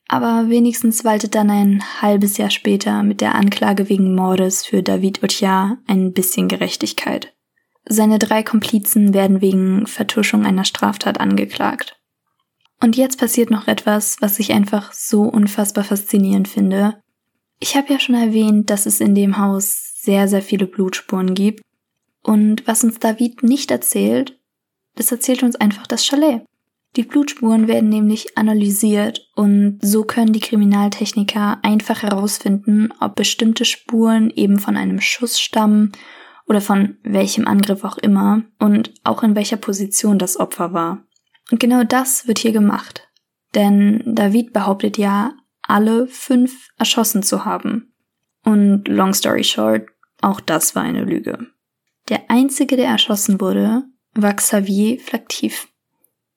Aber 0.09 0.49
wenigstens 0.49 1.05
waltet 1.05 1.35
dann 1.35 1.51
ein 1.51 1.83
halbes 2.01 2.37
Jahr 2.37 2.51
später 2.51 3.03
mit 3.03 3.21
der 3.21 3.35
Anklage 3.35 3.89
wegen 3.89 4.15
Mordes 4.15 4.65
für 4.65 4.83
David 4.83 5.23
Otiar 5.23 5.79
ein 5.87 6.13
bisschen 6.13 6.49
Gerechtigkeit. 6.49 7.35
Seine 7.89 8.19
drei 8.19 8.43
Komplizen 8.43 9.15
werden 9.15 9.41
wegen 9.41 9.87
Vertuschung 9.87 10.45
einer 10.45 10.65
Straftat 10.65 11.21
angeklagt. 11.21 12.01
Und 12.81 12.97
jetzt 12.97 13.19
passiert 13.19 13.51
noch 13.51 13.69
etwas, 13.69 14.17
was 14.21 14.39
ich 14.39 14.53
einfach 14.53 14.93
so 14.93 15.23
unfassbar 15.23 15.85
faszinierend 15.85 16.47
finde. 16.47 17.01
Ich 17.59 17.77
habe 17.77 17.93
ja 17.93 17.99
schon 17.99 18.15
erwähnt, 18.15 18.71
dass 18.71 18.87
es 18.87 19.01
in 19.01 19.15
dem 19.15 19.39
Haus 19.39 19.95
sehr, 20.03 20.29
sehr 20.29 20.43
viele 20.43 20.67
Blutspuren 20.67 21.35
gibt. 21.35 21.63
Und 22.23 22.67
was 22.67 22.85
uns 22.85 22.99
David 22.99 23.43
nicht 23.43 23.71
erzählt, 23.71 24.39
das 24.95 25.11
erzählt 25.11 25.43
uns 25.43 25.57
einfach 25.57 25.87
das 25.87 26.05
Chalet. 26.05 26.43
Die 26.97 27.03
Blutspuren 27.03 27.69
werden 27.69 27.91
nämlich 27.91 28.39
analysiert 28.39 29.29
und 29.35 29.79
so 29.83 30.05
können 30.05 30.33
die 30.33 30.41
Kriminaltechniker 30.41 31.59
einfach 31.63 32.03
herausfinden, 32.03 32.89
ob 33.01 33.17
bestimmte 33.17 33.67
Spuren 33.67 34.31
eben 34.31 34.59
von 34.59 34.79
einem 34.79 35.03
Schuss 35.03 35.39
stammen 35.39 35.93
oder 36.47 36.63
von 36.63 36.97
welchem 37.03 37.47
Angriff 37.47 37.85
auch 37.85 37.99
immer 37.99 38.45
und 38.59 38.95
auch 39.05 39.23
in 39.23 39.35
welcher 39.35 39.59
Position 39.59 40.19
das 40.19 40.39
Opfer 40.41 40.73
war. 40.73 41.05
Und 41.51 41.61
genau 41.61 41.85
das 41.85 42.27
wird 42.27 42.39
hier 42.39 42.53
gemacht. 42.53 43.07
Denn 43.55 44.03
David 44.07 44.55
behauptet 44.55 44.97
ja, 44.97 45.35
alle 45.61 46.07
fünf 46.07 46.69
erschossen 46.79 47.23
zu 47.23 47.45
haben. 47.45 47.93
Und 48.43 48.89
long 48.89 49.13
story 49.13 49.45
short, 49.45 49.87
auch 50.23 50.41
das 50.41 50.75
war 50.75 50.83
eine 50.83 51.05
Lüge. 51.05 51.47
Der 52.09 52.31
einzige, 52.31 52.77
der 52.77 52.89
erschossen 52.89 53.41
wurde, 53.41 53.85
war 54.15 54.35
Xavier 54.35 54.99
Flactif. 54.99 55.69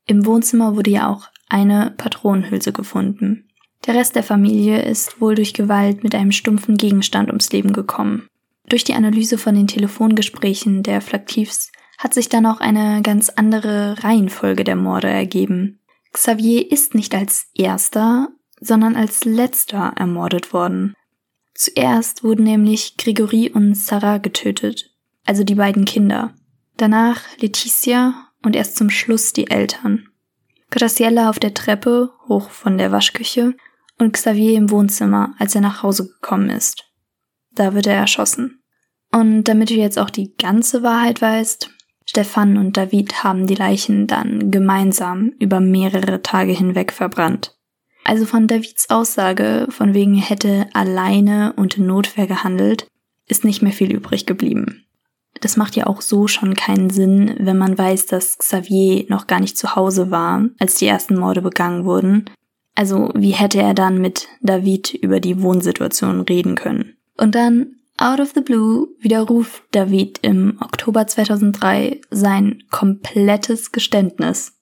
Im 0.09 0.25
Wohnzimmer 0.25 0.75
wurde 0.75 0.89
ja 0.89 1.07
auch 1.07 1.27
eine 1.49 1.93
Patronenhülse 1.95 2.73
gefunden. 2.73 3.47
Der 3.85 3.93
Rest 3.93 4.15
der 4.15 4.23
Familie 4.23 4.81
ist 4.81 5.21
wohl 5.21 5.35
durch 5.35 5.53
Gewalt 5.53 6.03
mit 6.03 6.15
einem 6.15 6.31
stumpfen 6.31 6.77
Gegenstand 6.77 7.27
ums 7.29 7.51
Leben 7.51 7.73
gekommen. 7.73 8.27
Durch 8.67 8.83
die 8.83 8.95
Analyse 8.95 9.37
von 9.37 9.53
den 9.53 9.67
Telefongesprächen 9.67 10.81
der 10.81 11.01
Flaktivs 11.01 11.71
hat 11.99 12.15
sich 12.15 12.27
dann 12.27 12.47
auch 12.47 12.59
eine 12.59 13.03
ganz 13.03 13.29
andere 13.29 14.03
Reihenfolge 14.03 14.63
der 14.63 14.75
Morde 14.75 15.09
ergeben. 15.09 15.79
Xavier 16.11 16.71
ist 16.71 16.95
nicht 16.95 17.13
als 17.13 17.45
erster, 17.53 18.29
sondern 18.59 18.95
als 18.95 19.25
letzter 19.25 19.93
ermordet 19.95 20.53
worden. 20.53 20.95
Zuerst 21.53 22.23
wurden 22.23 22.45
nämlich 22.45 22.97
Gregory 22.97 23.51
und 23.53 23.75
Sarah 23.75 24.17
getötet, 24.17 24.89
also 25.27 25.43
die 25.43 25.55
beiden 25.55 25.85
Kinder. 25.85 26.33
Danach 26.77 27.21
Leticia 27.37 28.28
und 28.43 28.55
erst 28.55 28.77
zum 28.77 28.89
Schluss 28.89 29.33
die 29.33 29.49
Eltern. 29.49 30.07
Graciella 30.71 31.29
auf 31.29 31.39
der 31.39 31.53
Treppe, 31.53 32.11
hoch 32.27 32.49
von 32.49 32.77
der 32.77 32.91
Waschküche, 32.91 33.55
und 33.97 34.13
Xavier 34.13 34.57
im 34.57 34.69
Wohnzimmer, 34.71 35.33
als 35.39 35.55
er 35.55 35.61
nach 35.61 35.83
Hause 35.83 36.07
gekommen 36.07 36.49
ist. 36.49 36.85
Da 37.51 37.73
wird 37.73 37.87
er 37.87 37.95
erschossen. 37.95 38.61
Und 39.11 39.43
damit 39.45 39.69
du 39.69 39.73
jetzt 39.73 39.99
auch 39.99 40.09
die 40.09 40.35
ganze 40.35 40.83
Wahrheit 40.83 41.21
weißt, 41.21 41.69
Stefan 42.05 42.57
und 42.57 42.77
David 42.77 43.23
haben 43.23 43.45
die 43.45 43.55
Leichen 43.55 44.07
dann 44.07 44.51
gemeinsam 44.51 45.33
über 45.39 45.59
mehrere 45.59 46.21
Tage 46.21 46.53
hinweg 46.53 46.91
verbrannt. 46.91 47.55
Also 48.03 48.25
von 48.25 48.47
Davids 48.47 48.89
Aussage, 48.89 49.67
von 49.69 49.93
wegen 49.93 50.15
hätte 50.15 50.67
alleine 50.73 51.53
und 51.55 51.77
in 51.77 51.85
Notwehr 51.85 52.25
gehandelt, 52.25 52.87
ist 53.27 53.43
nicht 53.43 53.61
mehr 53.61 53.73
viel 53.73 53.93
übrig 53.93 54.25
geblieben. 54.25 54.85
Das 55.41 55.57
macht 55.57 55.75
ja 55.75 55.87
auch 55.87 56.01
so 56.01 56.27
schon 56.27 56.53
keinen 56.53 56.89
Sinn, 56.89 57.35
wenn 57.39 57.57
man 57.57 57.77
weiß, 57.77 58.07
dass 58.07 58.37
Xavier 58.37 59.05
noch 59.07 59.27
gar 59.27 59.39
nicht 59.39 59.57
zu 59.57 59.75
Hause 59.75 60.11
war, 60.11 60.45
als 60.59 60.75
die 60.75 60.87
ersten 60.87 61.17
Morde 61.17 61.41
begangen 61.41 61.85
wurden. 61.85 62.29
Also 62.75 63.11
wie 63.15 63.31
hätte 63.31 63.61
er 63.61 63.73
dann 63.73 63.99
mit 63.99 64.27
David 64.41 64.93
über 64.93 65.19
die 65.19 65.41
Wohnsituation 65.41 66.21
reden 66.21 66.55
können? 66.55 66.97
Und 67.17 67.35
dann, 67.35 67.75
out 67.97 68.19
of 68.19 68.31
the 68.33 68.41
blue, 68.41 68.87
widerruft 68.99 69.63
David 69.71 70.19
im 70.21 70.57
Oktober 70.61 71.05
2003 71.05 72.01
sein 72.09 72.63
komplettes 72.69 73.71
Geständnis. 73.71 74.53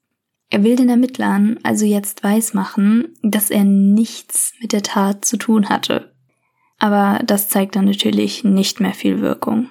Er 0.49 0.63
will 0.63 0.75
den 0.75 0.89
Ermittlern 0.89 1.59
also 1.63 1.85
jetzt 1.85 2.23
weismachen, 2.23 3.15
dass 3.21 3.51
er 3.51 3.63
nichts 3.63 4.53
mit 4.61 4.71
der 4.71 4.83
Tat 4.83 5.25
zu 5.25 5.37
tun 5.37 5.69
hatte. 5.69 6.13
Aber 6.79 7.19
das 7.25 7.49
zeigt 7.49 7.75
dann 7.75 7.85
natürlich 7.85 8.43
nicht 8.43 8.79
mehr 8.79 8.93
viel 8.93 9.21
Wirkung. 9.21 9.69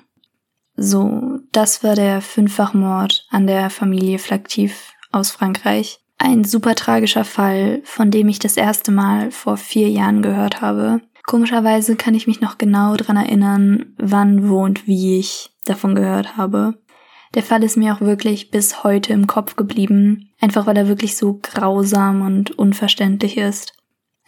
So, 0.76 1.40
das 1.52 1.82
war 1.82 1.94
der 1.94 2.20
Fünffachmord 2.20 3.26
an 3.30 3.46
der 3.46 3.70
Familie 3.70 4.18
Flaktiv 4.18 4.92
aus 5.10 5.30
Frankreich. 5.30 6.00
Ein 6.18 6.44
super 6.44 6.74
tragischer 6.74 7.24
Fall, 7.24 7.80
von 7.84 8.10
dem 8.10 8.28
ich 8.28 8.38
das 8.38 8.56
erste 8.56 8.90
Mal 8.90 9.30
vor 9.30 9.56
vier 9.56 9.88
Jahren 9.88 10.22
gehört 10.22 10.60
habe. 10.60 11.00
Komischerweise 11.24 11.96
kann 11.96 12.14
ich 12.14 12.26
mich 12.26 12.40
noch 12.40 12.58
genau 12.58 12.96
dran 12.96 13.16
erinnern, 13.16 13.94
wann, 13.98 14.48
wo 14.48 14.62
und 14.62 14.86
wie 14.86 15.18
ich 15.18 15.50
davon 15.64 15.94
gehört 15.94 16.36
habe. 16.36 16.74
Der 17.34 17.42
Fall 17.42 17.62
ist 17.64 17.76
mir 17.76 17.94
auch 17.94 18.00
wirklich 18.00 18.50
bis 18.50 18.84
heute 18.84 19.12
im 19.12 19.26
Kopf 19.26 19.56
geblieben, 19.56 20.30
einfach 20.40 20.66
weil 20.66 20.76
er 20.76 20.88
wirklich 20.88 21.16
so 21.16 21.38
grausam 21.42 22.22
und 22.22 22.52
unverständlich 22.52 23.36
ist. 23.36 23.75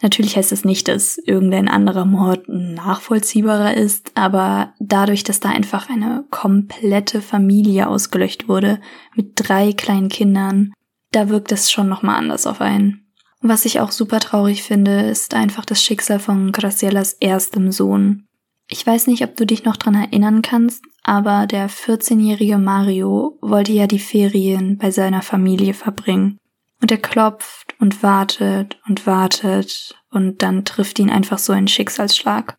Natürlich 0.01 0.37
heißt 0.37 0.51
es 0.53 0.61
das 0.61 0.65
nicht, 0.65 0.87
dass 0.87 1.17
irgendein 1.17 1.67
anderer 1.67 2.05
Mord 2.05 2.47
nachvollziehbarer 2.47 3.75
ist, 3.75 4.11
aber 4.15 4.73
dadurch, 4.79 5.25
dass 5.25 5.41
da 5.41 5.49
einfach 5.49 5.89
eine 5.89 6.23
komplette 6.31 7.21
Familie 7.21 7.87
ausgelöscht 7.87 8.47
wurde 8.47 8.79
mit 9.15 9.33
drei 9.35 9.73
kleinen 9.73 10.07
Kindern, 10.07 10.71
da 11.11 11.27
wirkt 11.27 11.51
es 11.51 11.69
schon 11.69 11.89
nochmal 11.89 12.15
anders 12.15 12.47
auf 12.47 12.61
einen. 12.61 13.11
Was 13.41 13.65
ich 13.65 13.79
auch 13.79 13.91
super 13.91 14.19
traurig 14.19 14.63
finde, 14.63 15.01
ist 15.01 15.33
einfach 15.33 15.65
das 15.65 15.83
Schicksal 15.83 16.19
von 16.19 16.51
Gracielas 16.51 17.13
erstem 17.13 17.71
Sohn. 17.71 18.25
Ich 18.69 18.85
weiß 18.85 19.07
nicht, 19.07 19.23
ob 19.23 19.35
du 19.35 19.45
dich 19.45 19.63
noch 19.63 19.77
dran 19.77 19.95
erinnern 19.95 20.41
kannst, 20.41 20.83
aber 21.03 21.47
der 21.47 21.69
14-jährige 21.69 22.57
Mario 22.57 23.37
wollte 23.41 23.71
ja 23.71 23.87
die 23.87 23.99
Ferien 23.99 24.77
bei 24.77 24.91
seiner 24.91 25.23
Familie 25.23 25.73
verbringen. 25.73 26.37
Und 26.81 26.91
er 26.91 26.97
klopft 26.97 27.68
und 27.79 28.03
wartet 28.03 28.79
und 28.87 29.07
wartet 29.07 29.95
und 30.11 30.41
dann 30.41 30.65
trifft 30.65 30.99
ihn 30.99 31.09
einfach 31.09 31.39
so 31.39 31.53
ein 31.53 31.67
Schicksalsschlag. 31.67 32.57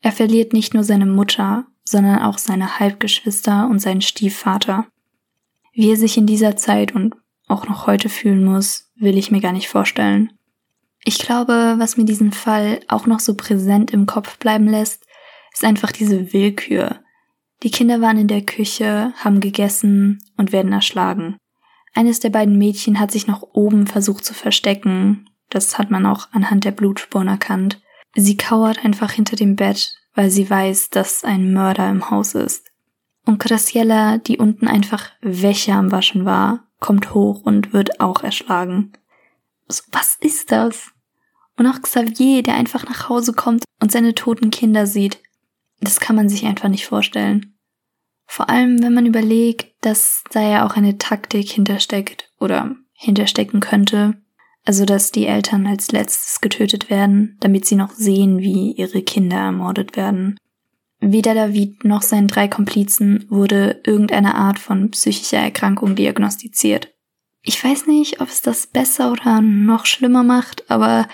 Er 0.00 0.12
verliert 0.12 0.52
nicht 0.52 0.74
nur 0.74 0.82
seine 0.82 1.06
Mutter, 1.06 1.66
sondern 1.84 2.20
auch 2.20 2.38
seine 2.38 2.78
Halbgeschwister 2.78 3.68
und 3.68 3.80
seinen 3.80 4.00
Stiefvater. 4.00 4.86
Wie 5.72 5.90
er 5.90 5.96
sich 5.96 6.16
in 6.16 6.26
dieser 6.26 6.56
Zeit 6.56 6.94
und 6.94 7.14
auch 7.48 7.68
noch 7.68 7.86
heute 7.86 8.08
fühlen 8.08 8.44
muss, 8.44 8.90
will 8.96 9.18
ich 9.18 9.30
mir 9.30 9.40
gar 9.40 9.52
nicht 9.52 9.68
vorstellen. 9.68 10.32
Ich 11.04 11.18
glaube, 11.18 11.74
was 11.78 11.96
mir 11.96 12.04
diesen 12.04 12.32
Fall 12.32 12.80
auch 12.88 13.06
noch 13.06 13.20
so 13.20 13.34
präsent 13.34 13.90
im 13.90 14.06
Kopf 14.06 14.38
bleiben 14.38 14.68
lässt, 14.68 15.04
ist 15.52 15.64
einfach 15.64 15.92
diese 15.92 16.32
Willkür. 16.32 17.00
Die 17.62 17.70
Kinder 17.70 18.00
waren 18.00 18.18
in 18.18 18.28
der 18.28 18.42
Küche, 18.42 19.12
haben 19.16 19.40
gegessen 19.40 20.22
und 20.36 20.52
werden 20.52 20.72
erschlagen. 20.72 21.36
Eines 21.94 22.20
der 22.20 22.30
beiden 22.30 22.58
Mädchen 22.58 23.00
hat 23.00 23.10
sich 23.10 23.26
noch 23.26 23.42
oben 23.52 23.86
versucht 23.86 24.24
zu 24.24 24.34
verstecken. 24.34 25.28
Das 25.48 25.78
hat 25.78 25.90
man 25.90 26.06
auch 26.06 26.28
anhand 26.32 26.64
der 26.64 26.70
Blutspuren 26.70 27.28
erkannt. 27.28 27.80
Sie 28.14 28.36
kauert 28.36 28.84
einfach 28.84 29.12
hinter 29.12 29.36
dem 29.36 29.56
Bett, 29.56 29.94
weil 30.14 30.30
sie 30.30 30.48
weiß, 30.48 30.90
dass 30.90 31.24
ein 31.24 31.52
Mörder 31.52 31.88
im 31.90 32.10
Haus 32.10 32.34
ist. 32.34 32.70
Und 33.26 33.38
Graciella, 33.38 34.18
die 34.18 34.38
unten 34.38 34.66
einfach 34.66 35.10
Wäsche 35.20 35.72
am 35.72 35.92
Waschen 35.92 36.24
war, 36.24 36.66
kommt 36.78 37.14
hoch 37.14 37.42
und 37.42 37.72
wird 37.72 38.00
auch 38.00 38.22
erschlagen. 38.22 38.92
So, 39.68 39.82
was 39.92 40.16
ist 40.20 40.50
das? 40.50 40.90
Und 41.56 41.66
auch 41.66 41.80
Xavier, 41.80 42.42
der 42.42 42.54
einfach 42.54 42.84
nach 42.86 43.08
Hause 43.08 43.32
kommt 43.32 43.64
und 43.80 43.92
seine 43.92 44.14
toten 44.14 44.50
Kinder 44.50 44.86
sieht. 44.86 45.22
Das 45.80 46.00
kann 46.00 46.16
man 46.16 46.28
sich 46.28 46.46
einfach 46.46 46.68
nicht 46.68 46.86
vorstellen. 46.86 47.54
Vor 48.32 48.48
allem, 48.48 48.80
wenn 48.80 48.94
man 48.94 49.06
überlegt, 49.06 49.74
dass 49.80 50.22
da 50.30 50.40
ja 50.40 50.64
auch 50.64 50.76
eine 50.76 50.98
Taktik 50.98 51.50
hintersteckt 51.50 52.30
oder 52.38 52.76
hinterstecken 52.92 53.58
könnte. 53.58 54.22
Also, 54.64 54.84
dass 54.84 55.10
die 55.10 55.26
Eltern 55.26 55.66
als 55.66 55.90
letztes 55.90 56.40
getötet 56.40 56.90
werden, 56.90 57.36
damit 57.40 57.66
sie 57.66 57.74
noch 57.74 57.90
sehen, 57.90 58.38
wie 58.38 58.70
ihre 58.70 59.02
Kinder 59.02 59.36
ermordet 59.36 59.96
werden. 59.96 60.36
Weder 61.00 61.34
David 61.34 61.84
noch 61.84 62.02
seinen 62.02 62.28
drei 62.28 62.46
Komplizen 62.46 63.26
wurde 63.30 63.80
irgendeine 63.84 64.36
Art 64.36 64.60
von 64.60 64.92
psychischer 64.92 65.38
Erkrankung 65.38 65.96
diagnostiziert. 65.96 66.94
Ich 67.42 67.62
weiß 67.64 67.88
nicht, 67.88 68.20
ob 68.20 68.28
es 68.28 68.42
das 68.42 68.68
besser 68.68 69.10
oder 69.10 69.40
noch 69.40 69.86
schlimmer 69.86 70.22
macht, 70.22 70.70
aber 70.70 71.08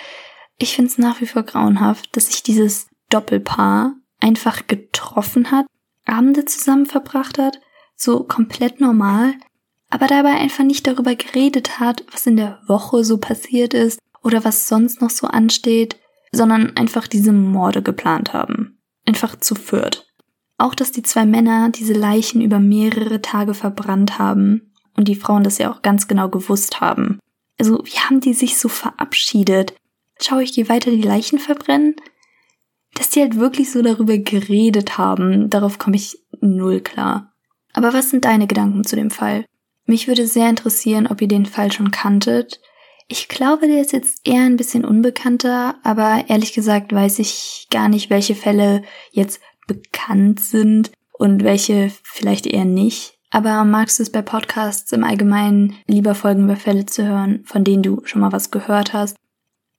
ich 0.59 0.77
finde 0.77 0.91
es 0.91 0.99
nach 0.99 1.23
wie 1.23 1.27
vor 1.27 1.45
grauenhaft, 1.45 2.15
dass 2.15 2.27
sich 2.27 2.43
dieses 2.43 2.89
Doppelpaar 3.09 3.95
einfach 4.21 4.67
getroffen 4.67 5.51
hat 5.51 5.65
Abende 6.07 6.45
zusammen 6.45 6.87
verbracht 6.87 7.39
hat, 7.39 7.61
so 7.97 8.25
komplett 8.25 8.81
normal, 8.81 9.35
aber 9.91 10.07
dabei 10.07 10.33
einfach 10.33 10.65
nicht 10.65 10.87
darüber 10.87 11.15
geredet 11.15 11.79
hat, 11.81 12.05
was 12.13 12.27
in 12.27 12.37
der 12.37 12.61
Woche 12.67 13.05
so 13.05 13.19
passiert 13.19 13.75
ist 13.75 13.99
oder 14.23 14.45
was 14.45 14.69
sonst 14.69 15.01
noch 15.01 15.11
so 15.11 15.27
ansteht, 15.27 15.97
sondern 16.33 16.77
einfach 16.77 17.07
diese 17.07 17.33
Morde 17.33 17.83
geplant 17.83 18.33
haben. 18.33 18.79
Einfach 19.07 19.37
zu 19.37 19.55
viert. 19.55 20.07
Auch, 20.59 20.75
dass 20.75 20.91
die 20.91 21.03
zwei 21.03 21.27
Männer 21.27 21.71
diese 21.71 21.93
Leichen 21.93 22.41
über 22.41 22.59
mehrere 22.59 23.23
Tage 23.23 23.55
verbrannt 23.55 24.19
haben 24.19 24.73
und 24.97 25.09
die 25.09 25.15
Frauen 25.15 25.45
das 25.45 25.59
ja 25.59 25.71
auch 25.71 25.83
ganz 25.83 26.09
genau 26.09 26.29
gewusst 26.29 26.81
haben. 26.81 27.19
Also, 27.59 27.83
wie 27.85 27.99
haben 27.99 28.21
die 28.21 28.35
sich 28.35 28.59
so 28.59 28.69
verabschiedet? 28.69 29.75
Schau, 30.21 30.39
ich 30.39 30.55
gehe 30.55 30.69
weiter 30.69 30.91
die 30.91 31.03
Leichen 31.03 31.39
verbrennen? 31.39 31.97
Dass 32.97 33.11
die 33.11 33.21
halt 33.21 33.37
wirklich 33.37 33.71
so 33.71 33.83
darüber 33.83 34.19
geredet 34.19 34.99
haben, 34.99 35.51
darauf 35.51 35.79
komme 35.79 35.97
ich 35.97 36.19
null 36.41 36.81
klar. 36.81 37.33
Aber 37.73 37.93
was 37.93 38.11
sind 38.11 38.25
deine 38.25 38.47
Gedanken 38.47 38.85
zu 38.85 38.97
dem 38.97 39.11
Fall? 39.11 39.45
Mich 39.85 40.09
würde 40.09 40.27
sehr 40.27 40.49
interessieren, 40.49 41.07
ob 41.07 41.21
ihr 41.21 41.29
den 41.29 41.47
Fall 41.47 41.71
schon 41.71 41.91
kanntet. 41.91 42.61
Ich 43.07 43.29
glaube, 43.29 43.69
der 43.69 43.81
ist 43.81 43.93
jetzt 43.93 44.21
eher 44.25 44.43
ein 44.43 44.57
bisschen 44.57 44.85
unbekannter, 44.85 45.77
aber 45.85 46.25
ehrlich 46.29 46.55
gesagt 46.55 46.93
weiß 46.93 47.19
ich 47.21 47.69
gar 47.71 47.89
nicht, 47.89 48.11
welche 48.11 48.35
Fälle 48.35 48.83
jetzt 49.13 49.41
bekannt 49.67 50.41
sind 50.41 50.91
und 51.13 51.45
welche 51.45 51.93
vielleicht 52.03 52.47
eher 52.47 52.65
nicht. 52.65 53.19
Aber 53.31 53.65
magst 53.65 53.99
du 53.99 54.03
es 54.03 54.11
bei 54.11 54.23
Podcasts 54.23 54.91
im 54.93 55.05
Allgemeinen 55.05 55.75
lieber 55.87 56.15
Folgen 56.15 56.45
über 56.45 56.57
Fälle 56.57 56.87
zu 56.87 57.07
hören, 57.07 57.43
von 57.45 57.63
denen 57.63 57.83
du 57.83 58.01
schon 58.05 58.23
mal 58.23 58.33
was 58.33 58.51
gehört 58.51 58.93
hast 58.93 59.17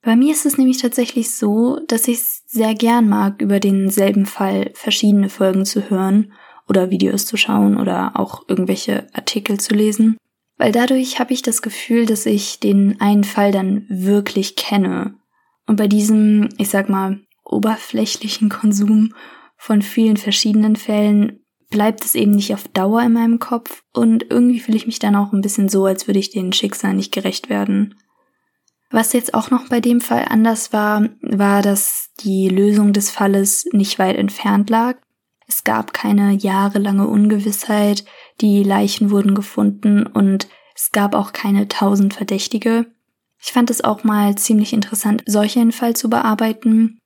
bei 0.07 0.15
mir 0.15 0.31
ist 0.31 0.45
es 0.45 0.57
nämlich 0.57 0.77
tatsächlich 0.77 1.35
so, 1.35 1.81
dass 1.85 2.07
ich 2.07 2.19
es 2.19 2.36
sehr 2.47 2.73
gern 2.73 3.09
mag, 3.09 3.41
über 3.41 3.59
denselben 3.59 4.25
Fall 4.25 4.71
verschiedene 4.73 5.29
Folgen 5.29 5.65
zu 5.65 5.89
hören 5.89 6.31
oder 6.67 6.89
Videos 6.89 7.25
zu 7.25 7.37
schauen 7.37 7.77
oder 7.77 8.19
auch 8.19 8.45
irgendwelche 8.47 9.07
Artikel 9.13 9.59
zu 9.59 9.75
lesen. 9.75 10.17
Weil 10.57 10.71
dadurch 10.71 11.19
habe 11.19 11.33
ich 11.33 11.41
das 11.41 11.61
Gefühl, 11.61 12.05
dass 12.05 12.25
ich 12.25 12.59
den 12.59 12.99
einen 12.99 13.25
Fall 13.25 13.51
dann 13.51 13.85
wirklich 13.89 14.55
kenne. 14.55 15.15
Und 15.67 15.75
bei 15.75 15.87
diesem, 15.87 16.49
ich 16.57 16.69
sag 16.69 16.89
mal, 16.89 17.19
oberflächlichen 17.43 18.49
Konsum 18.49 19.13
von 19.57 19.81
vielen 19.81 20.17
verschiedenen 20.17 20.75
Fällen 20.75 21.41
bleibt 21.69 22.05
es 22.05 22.15
eben 22.15 22.31
nicht 22.31 22.53
auf 22.53 22.67
Dauer 22.69 23.03
in 23.03 23.13
meinem 23.13 23.39
Kopf 23.39 23.83
und 23.93 24.25
irgendwie 24.29 24.59
fühle 24.59 24.77
ich 24.77 24.87
mich 24.87 24.99
dann 24.99 25.15
auch 25.15 25.33
ein 25.33 25.41
bisschen 25.41 25.67
so, 25.67 25.85
als 25.85 26.07
würde 26.07 26.19
ich 26.19 26.29
den 26.29 26.53
Schicksal 26.53 26.93
nicht 26.93 27.13
gerecht 27.13 27.49
werden. 27.49 27.95
Was 28.89 29.11
jetzt 29.13 29.33
auch 29.33 29.51
noch 29.51 29.67
bei 29.67 29.81
dem 29.81 29.99
Fall 29.99 30.25
anders 30.29 30.71
war, 30.71 31.09
war, 31.21 31.61
dass 31.61 32.11
die 32.21 32.47
Lösung 32.47 32.93
des 32.93 33.09
Falles 33.09 33.67
nicht 33.73 33.99
weit 33.99 34.15
entfernt 34.15 34.69
lag. 34.69 34.95
Es 35.47 35.63
gab 35.63 35.93
keine 35.93 36.33
jahrelange 36.33 37.07
Ungewissheit, 37.07 38.05
die 38.41 38.63
Leichen 38.63 39.11
wurden 39.11 39.35
gefunden 39.35 40.05
und 40.05 40.47
es 40.75 40.91
gab 40.91 41.15
auch 41.15 41.33
keine 41.33 41.67
tausend 41.67 42.13
Verdächtige. 42.13 42.85
Ich 43.39 43.51
fand 43.51 43.69
es 43.69 43.83
auch 43.83 44.03
mal 44.03 44.35
ziemlich 44.35 44.73
interessant, 44.73 45.23
solchen 45.25 45.71
Fall 45.71 45.95
zu 45.95 46.09
bearbeiten. 46.09 46.99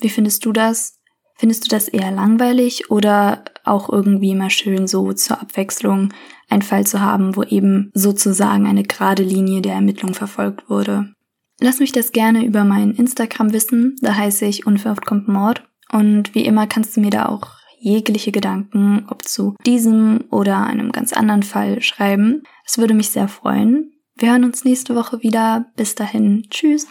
Wie 0.00 0.08
findest 0.08 0.44
du 0.44 0.52
das? 0.52 0.98
Findest 1.36 1.64
du 1.64 1.68
das 1.68 1.88
eher 1.88 2.10
langweilig 2.10 2.90
oder 2.90 3.44
auch 3.64 3.90
irgendwie 3.90 4.34
mal 4.34 4.50
schön 4.50 4.88
so 4.88 5.12
zur 5.12 5.40
Abwechslung 5.40 6.12
einen 6.48 6.62
Fall 6.62 6.86
zu 6.86 7.00
haben, 7.00 7.36
wo 7.36 7.42
eben 7.44 7.92
sozusagen 7.94 8.66
eine 8.66 8.82
gerade 8.82 9.22
Linie 9.22 9.60
der 9.62 9.74
Ermittlung 9.74 10.14
verfolgt 10.14 10.68
wurde? 10.68 11.14
Lass 11.60 11.80
mich 11.80 11.92
das 11.92 12.12
gerne 12.12 12.44
über 12.44 12.64
mein 12.64 12.92
Instagram 12.92 13.52
wissen, 13.52 13.96
da 14.00 14.14
heiße 14.14 14.44
ich 14.44 14.66
Unverhofft 14.66 15.06
kommt 15.06 15.28
Mord. 15.28 15.64
Und 15.90 16.34
wie 16.34 16.44
immer 16.44 16.66
kannst 16.66 16.96
du 16.96 17.00
mir 17.00 17.10
da 17.10 17.26
auch 17.26 17.58
jegliche 17.80 18.32
Gedanken, 18.32 19.06
ob 19.08 19.24
zu 19.24 19.54
diesem 19.64 20.24
oder 20.30 20.64
einem 20.64 20.92
ganz 20.92 21.12
anderen 21.12 21.42
Fall, 21.42 21.80
schreiben. 21.80 22.42
Es 22.66 22.78
würde 22.78 22.94
mich 22.94 23.10
sehr 23.10 23.28
freuen. 23.28 23.92
Wir 24.16 24.32
hören 24.32 24.44
uns 24.44 24.64
nächste 24.64 24.96
Woche 24.96 25.22
wieder. 25.22 25.66
Bis 25.76 25.94
dahin. 25.94 26.46
Tschüss. 26.50 26.88